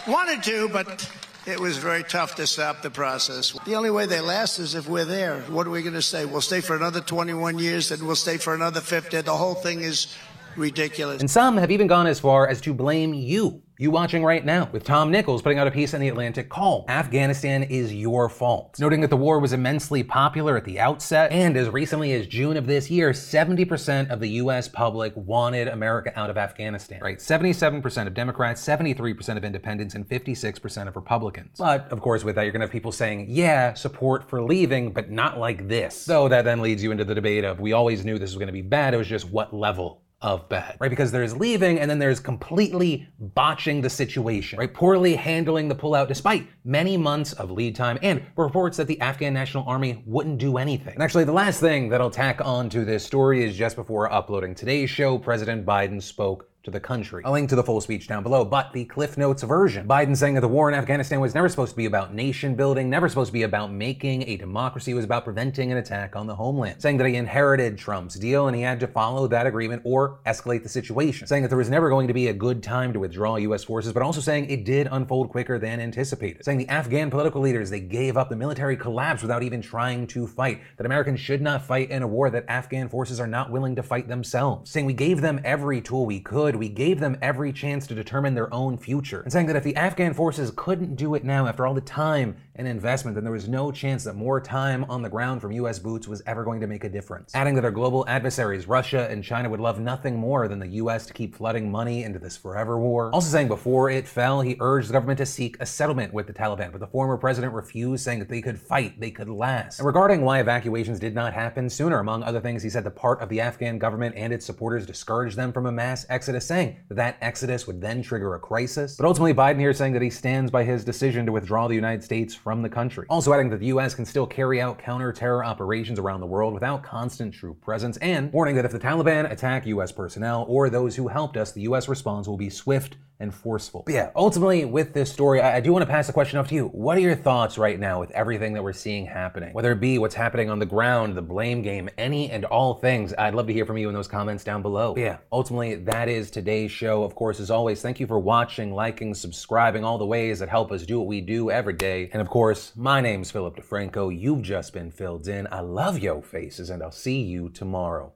wanted 0.07 0.43
to, 0.43 0.69
but 0.69 1.11
it 1.47 1.59
was 1.59 1.79
very 1.79 2.03
tough 2.03 2.35
to 2.35 2.47
stop 2.47 2.83
the 2.83 2.91
process. 2.91 3.59
The 3.65 3.75
only 3.75 3.91
way 3.91 4.05
they 4.05 4.21
last 4.21 4.59
is 4.59 4.75
if 4.75 4.87
we're 4.87 5.07
there. 5.07 5.41
What 5.45 5.67
are 5.67 5.71
we 5.71 5.81
going 5.81 5.95
to 5.95 6.03
say? 6.03 6.27
We'll 6.27 6.43
stay 6.43 6.61
for 6.61 6.77
another 6.77 7.01
21 7.01 7.59
years, 7.59 7.89
then 7.89 8.05
we'll 8.05 8.17
stay 8.17 8.37
for 8.37 8.55
another 8.55 8.83
50. 8.83 9.23
The 9.23 9.35
whole 9.35 9.55
thing 9.55 9.81
is 9.81 10.15
ridiculous. 10.57 11.21
And 11.21 11.31
some 11.31 11.57
have 11.57 11.71
even 11.71 11.87
gone 11.87 12.07
as 12.07 12.21
far 12.21 12.49
as 12.49 12.61
to 12.63 12.75
blame 12.75 13.15
you 13.15 13.63
you 13.81 13.93
watching 13.93 14.25
right 14.25 14.45
now, 14.45 14.69
with 14.73 14.83
Tom 14.83 15.09
Nichols 15.09 15.41
putting 15.41 15.61
out 15.61 15.69
a 15.69 15.71
piece 15.71 15.95
in 15.95 16.01
the 16.01 16.09
Atlantic 16.09 16.49
called 16.49 16.87
Afghanistan 16.89 17.63
is 17.63 17.95
Your 17.95 18.29
Fault, 18.29 18.77
noting 18.81 19.01
that 19.03 19.11
the 19.11 19.17
war 19.17 19.39
was 19.39 19.53
immensely 19.53 20.03
popular 20.03 20.57
at 20.57 20.65
the 20.65 20.81
outset, 20.81 21.31
and 21.31 21.57
as 21.57 21.69
recently 21.69 22.13
as 22.13 22.27
June 22.27 22.57
of 22.57 22.67
this 22.67 22.91
year, 22.91 23.11
70% 23.13 24.11
of 24.11 24.19
the 24.19 24.29
US 24.31 24.67
public 24.67 25.13
wanted 25.15 25.69
America 25.69 26.13
out 26.19 26.29
of 26.29 26.37
Afghanistan. 26.37 26.99
Right? 27.01 27.19
77% 27.19 28.09
of 28.09 28.15
Democrats, 28.15 28.67
73% 28.67 29.37
of 29.37 29.45
independents, 29.45 29.95
and 29.95 30.09
56% 30.09 30.89
of 30.89 30.97
Republicans. 30.97 31.57
But, 31.57 31.87
of 31.93 32.01
course, 32.01 32.25
with 32.25 32.35
that, 32.35 32.43
you're 32.43 32.53
gonna 32.53 32.65
have 32.65 32.73
people 32.73 32.91
saying, 32.91 33.27
yeah, 33.29 33.75
support 33.75 34.29
for 34.29 34.43
leaving, 34.43 34.93
but 34.93 35.09
not 35.09 35.39
like 35.39 35.69
this. 35.69 35.97
So 35.97 36.27
that 36.27 36.45
then 36.45 36.61
leads 36.61 36.83
you 36.83 36.91
into 36.91 37.05
the 37.05 37.15
debate 37.15 37.45
of 37.45 37.61
we 37.61 37.75
always 37.75 38.05
knew 38.05 38.19
this 38.19 38.31
was 38.31 38.39
gonna 38.39 38.51
be 38.51 38.63
bad, 38.63 38.93
it 38.93 38.97
was 38.97 39.07
just 39.07 39.31
what 39.31 39.55
level 39.55 40.03
of 40.21 40.49
bad, 40.49 40.77
right? 40.81 40.91
Because 40.91 41.13
there's 41.13 41.37
leaving 41.37 41.79
and 41.79 41.89
then 41.89 41.99
there's 41.99 42.19
completely 42.19 43.09
botching 43.21 43.81
the 43.81 43.91
situation, 43.91 44.59
right? 44.59 44.73
Poorly 44.73 45.15
handling 45.15 45.69
the 45.69 45.77
pullout 45.77 46.09
despite 46.09 46.49
many 46.65 46.97
months 46.97 47.33
of 47.35 47.51
lead 47.51 47.77
time 47.77 47.99
and 48.03 48.23
reports 48.37 48.77
that 48.79 48.89
the 48.89 49.01
Afghan 49.01 49.33
National 49.33 49.65
Army 49.69 50.03
wouldn't 50.07 50.39
do 50.39 50.57
anything. 50.57 50.95
And 50.95 51.03
actually, 51.03 51.25
the 51.25 51.33
last 51.33 51.61
thing 51.61 51.89
that 51.91 52.01
I'll 52.01 52.11
tack 52.11 52.41
on 52.45 52.69
to 52.71 52.85
this 52.85 53.05
story 53.05 53.45
is 53.45 53.57
just 53.57 53.77
before 53.77 54.13
uploading 54.13 54.55
today's 54.55 54.91
show, 54.91 55.19
President 55.19 55.65
Biden 55.65 56.03
spoke 56.03 56.51
to 56.69 56.73
the 56.73 56.81
country. 56.81 57.23
I'll 57.25 57.33
link 57.33 57.49
to 57.49 57.57
the 57.57 57.63
full 57.65 57.81
speech 57.81 58.07
down 58.07 58.23
below, 58.23 58.45
but 58.45 58.73
the 58.73 58.85
Cliff 58.85 59.17
Notes 59.17 59.43
version. 59.43 59.89
Biden 59.89 60.17
saying 60.17 60.35
that 60.35 60.43
the 60.43 60.49
war 60.49 60.69
in 60.69 60.75
Afghanistan 60.75 61.21
was 61.21 61.35
never 61.35 61.49
supposed 61.49 61.71
to 61.71 61.77
be 61.77 61.87
about 61.87 62.15
nation 62.15 62.55
building, 62.55 62.91
never 62.91 63.09
supposed 63.09 63.29
to 63.29 63.33
be 63.33 63.43
about 63.43 63.73
making 63.73 64.29
a 64.29 64.37
democracy, 64.37 64.93
it 64.93 64.95
was 64.95 65.05
about 65.05 65.25
preventing 65.25 65.73
an 65.73 65.79
attack 65.79 66.15
on 66.15 66.27
the 66.27 66.35
homeland. 66.35 66.81
Saying 66.81 66.99
that 66.99 67.07
he 67.07 67.17
inherited 67.17 67.79
Trump's 67.79 68.17
deal 68.17 68.47
and 68.47 68.57
he 68.57 68.63
had 68.63 68.81
to 68.81 68.87
follow 68.87 69.27
that 69.29 69.47
agreement 69.47 69.83
or 69.85 70.21
escalate 70.27 70.63
the 70.63 70.69
situation. 70.69 71.27
Saying 71.27 71.43
that 71.43 71.49
there 71.49 71.59
was 71.59 71.71
never 71.71 71.89
going 71.89 72.07
to 72.09 72.15
be 72.15 72.29
a 72.29 72.33
good 72.33 72.63
time 72.63 72.93
to 72.93 73.01
withdraw 73.01 73.37
US 73.37 73.65
forces, 73.65 73.93
but 73.93 74.03
also 74.03 74.21
saying 74.21 74.51
it 74.51 74.65
did 74.65 74.89
unfold 74.91 75.31
quicker 75.31 75.59
than 75.59 75.81
anticipated. 75.81 76.45
Saying 76.45 76.59
the 76.59 76.69
Afghan 76.69 77.11
political 77.11 77.41
leaders, 77.41 77.71
they 77.71 77.81
gave 77.81 78.17
up, 78.17 78.29
the 78.29 78.37
military 78.37 78.77
collapsed 78.77 79.23
without 79.23 79.43
even 79.43 79.63
trying 79.63 80.07
to 80.09 80.27
fight. 80.27 80.61
That 80.77 80.87
Americans 80.87 81.21
should 81.21 81.41
not 81.41 81.65
fight 81.65 81.91
in 81.91 82.03
a 82.03 82.07
war, 82.07 82.31
that 82.31 82.45
Afghan 82.49 82.89
forces 82.89 83.19
are 83.21 83.27
not 83.27 83.51
willing 83.51 83.75
to 83.77 83.83
fight 83.83 84.09
themselves. 84.09 84.71
Saying 84.71 84.87
we 84.87 84.93
gave 84.93 85.21
them 85.21 85.41
every 85.45 85.81
tool 85.81 86.05
we 86.05 86.21
could, 86.21 86.57
we 86.59 86.69
gave 86.69 87.01
them 87.01 87.17
every 87.23 87.53
chance 87.53 87.87
to 87.87 87.95
determine 87.95 88.35
their 88.35 88.53
own 88.53 88.77
future. 88.77 89.21
And 89.23 89.33
saying 89.33 89.47
that 89.47 89.57
if 89.57 89.65
the 89.65 89.77
Afghan 89.77 90.15
forces 90.15 90.53
couldn't 90.57 90.97
do 90.97 91.15
it 91.15 91.25
now 91.25 91.47
after 91.47 91.67
all 91.67 91.75
the 91.75 91.81
time 91.81 92.37
and 92.55 92.67
investment, 92.67 93.15
then 93.15 93.25
there 93.25 93.33
was 93.33 93.49
no 93.49 93.71
chance 93.71 94.05
that 94.05 94.15
more 94.15 94.41
time 94.41 94.85
on 94.89 95.03
the 95.03 95.09
ground 95.09 95.41
from 95.41 95.53
US 95.53 95.79
boots 95.79 96.09
was 96.09 96.23
ever 96.27 96.45
going 96.45 96.61
to 96.61 96.67
make 96.67 96.85
a 96.85 96.89
difference. 96.89 97.35
Adding 97.35 97.55
that 97.55 97.65
our 97.65 97.71
global 97.71 98.05
adversaries, 98.09 98.67
Russia 98.67 99.09
and 99.11 99.23
China, 99.23 99.49
would 99.49 99.61
love 99.61 99.81
nothing 99.81 100.17
more 100.17 100.49
than 100.49 100.59
the 100.59 100.69
US 100.69 101.07
to 101.07 101.13
keep 101.13 101.35
flooding 101.35 101.71
money 101.71 102.03
into 102.03 102.19
this 102.19 102.37
forever 102.37 102.79
war. 102.79 103.11
Also 103.13 103.31
saying 103.31 103.49
before 103.49 103.91
it 103.91 104.07
fell, 104.07 104.41
he 104.41 104.57
urged 104.61 104.89
the 104.89 104.93
government 104.93 105.19
to 105.19 105.27
seek 105.27 105.57
a 105.61 105.67
settlement 105.67 106.13
with 106.13 106.27
the 106.27 106.33
Taliban, 106.33 106.73
but 106.73 106.81
the 106.81 106.87
former 106.87 107.17
president 107.17 107.53
refused, 107.53 108.05
saying 108.05 108.19
that 108.19 108.29
they 108.29 108.41
could 108.41 108.59
fight, 108.59 108.99
they 109.01 109.11
could 109.11 109.29
last. 109.29 109.79
And 109.79 109.87
regarding 109.87 110.23
why 110.23 110.41
evacuations 110.41 110.99
did 110.99 111.15
not 111.15 111.33
happen 111.33 111.71
sooner, 111.71 111.99
among 111.99 112.23
other 112.23 112.41
things, 112.41 112.63
he 112.63 112.71
said 112.71 112.85
the 112.85 112.91
part 112.91 113.21
of 113.21 113.29
the 113.29 113.41
Afghan 113.41 113.79
government 113.79 114.15
and 114.17 114.33
its 114.33 114.45
supporters 114.45 114.87
discouraged 114.87 115.37
them 115.37 115.53
from 115.53 115.67
a 115.67 115.73
mass 115.73 116.07
exodus 116.09 116.38
Saying 116.41 116.77
that 116.89 116.95
that 116.95 117.17
exodus 117.21 117.67
would 117.67 117.81
then 117.81 118.03
trigger 118.03 118.35
a 118.35 118.39
crisis. 118.39 118.97
But 118.97 119.07
ultimately, 119.07 119.35
Biden 119.35 119.59
here 119.59 119.71
is 119.71 119.79
saying 119.79 119.93
that 119.95 120.03
he 120.03 120.11
stands 120.11 120.51
by 120.51 120.65
his 120.65 120.85
decision 120.85 121.27
to 121.27 121.33
withdraw 121.33 121.69
the 121.69 121.75
United 121.75 122.05
States 122.05 122.35
from 122.35 122.63
the 122.63 122.69
country. 122.69 123.07
Also 123.11 123.33
adding 123.33 123.51
that 123.51 123.61
the 123.61 123.67
U.S. 123.67 123.95
can 123.95 124.05
still 124.05 124.27
carry 124.27 124.61
out 124.61 124.79
counter-terror 124.79 125.45
operations 125.45 125.99
around 125.99 126.21
the 126.21 126.27
world 126.27 126.55
without 126.55 126.83
constant 126.83 127.35
troop 127.35 127.61
presence, 127.61 127.97
and 127.99 128.33
warning 128.33 128.57
that 128.57 128.65
if 128.65 128.73
the 128.73 128.79
Taliban 128.79 129.31
attack 129.31 129.67
U.S. 129.67 129.93
personnel 129.93 130.45
or 130.49 130.71
those 130.71 130.97
who 130.97 131.09
helped 131.09 131.37
us, 131.37 131.53
the 131.53 131.63
U.S. 131.63 131.89
response 131.89 132.29
will 132.29 132.37
be 132.37 132.51
swift 132.51 132.97
and 133.21 133.35
forceful. 133.35 133.83
But 133.85 133.95
yeah, 133.95 134.11
ultimately 134.15 134.65
with 134.65 134.93
this 134.93 135.13
story, 135.13 135.41
I, 135.41 135.57
I 135.57 135.61
do 135.61 135.73
want 135.73 135.83
to 135.83 135.91
pass 135.91 136.07
the 136.07 136.13
question 136.13 136.39
off 136.39 136.49
to 136.49 136.55
you. 136.55 136.67
What 136.69 136.97
are 136.97 137.01
your 137.01 137.17
thoughts 137.17 137.59
right 137.59 137.79
now 137.79 138.01
with 138.01 138.11
everything 138.13 138.55
that 138.55 138.63
we're 138.63 138.73
seeing 138.73 139.07
happening? 139.07 139.53
Whether 139.53 139.73
it 139.73 139.81
be 139.81 139.99
what's 139.99 140.15
happening 140.15 140.51
on 140.51 140.59
the 140.59 140.67
ground, 140.67 141.17
the 141.17 141.23
blame 141.23 141.63
game, 141.63 141.89
any 141.99 142.31
and 142.31 142.45
all 142.45 142.75
things, 142.75 143.15
I'd 143.19 143.35
love 143.35 143.47
to 143.47 143.53
hear 143.53 143.67
from 143.67 143.79
you 143.79 143.89
in 143.89 143.95
those 143.95 144.09
comments 144.09 144.45
down 144.45 144.63
below. 144.63 144.95
But 144.95 145.01
yeah, 145.01 145.17
ultimately 145.33 145.77
that 145.77 146.09
is 146.09 146.31
today's 146.31 146.71
show. 146.71 147.03
Of 147.03 147.15
course, 147.15 147.41
as 147.41 147.51
always, 147.51 147.83
thank 147.83 148.01
you 148.01 148.07
for 148.07 148.19
watching, 148.19 148.75
liking, 148.75 149.15
subscribing, 149.15 149.85
all 149.85 149.99
the 149.99 150.07
ways 150.07 150.39
that 150.39 150.49
help 150.49 150.73
us 150.73 150.85
do 150.85 150.99
what 150.99 151.09
we 151.09 151.21
do 151.21 151.51
every 151.51 151.75
day. 151.75 152.11
And 152.13 152.23
of 152.23 152.29
course, 152.29 152.73
my 152.77 153.01
name's 153.01 153.31
Philip 153.31 153.57
DeFranco. 153.57 154.17
You've 154.19 154.43
just 154.43 154.73
been 154.73 154.91
filled 154.91 155.29
in. 155.29 155.49
I 155.51 155.61
love 155.61 155.99
yo 155.99 156.21
faces, 156.21 156.71
and 156.71 156.83
I'll 156.83 156.91
see 156.91 157.23
you 157.23 157.49
tomorrow. 157.51 158.13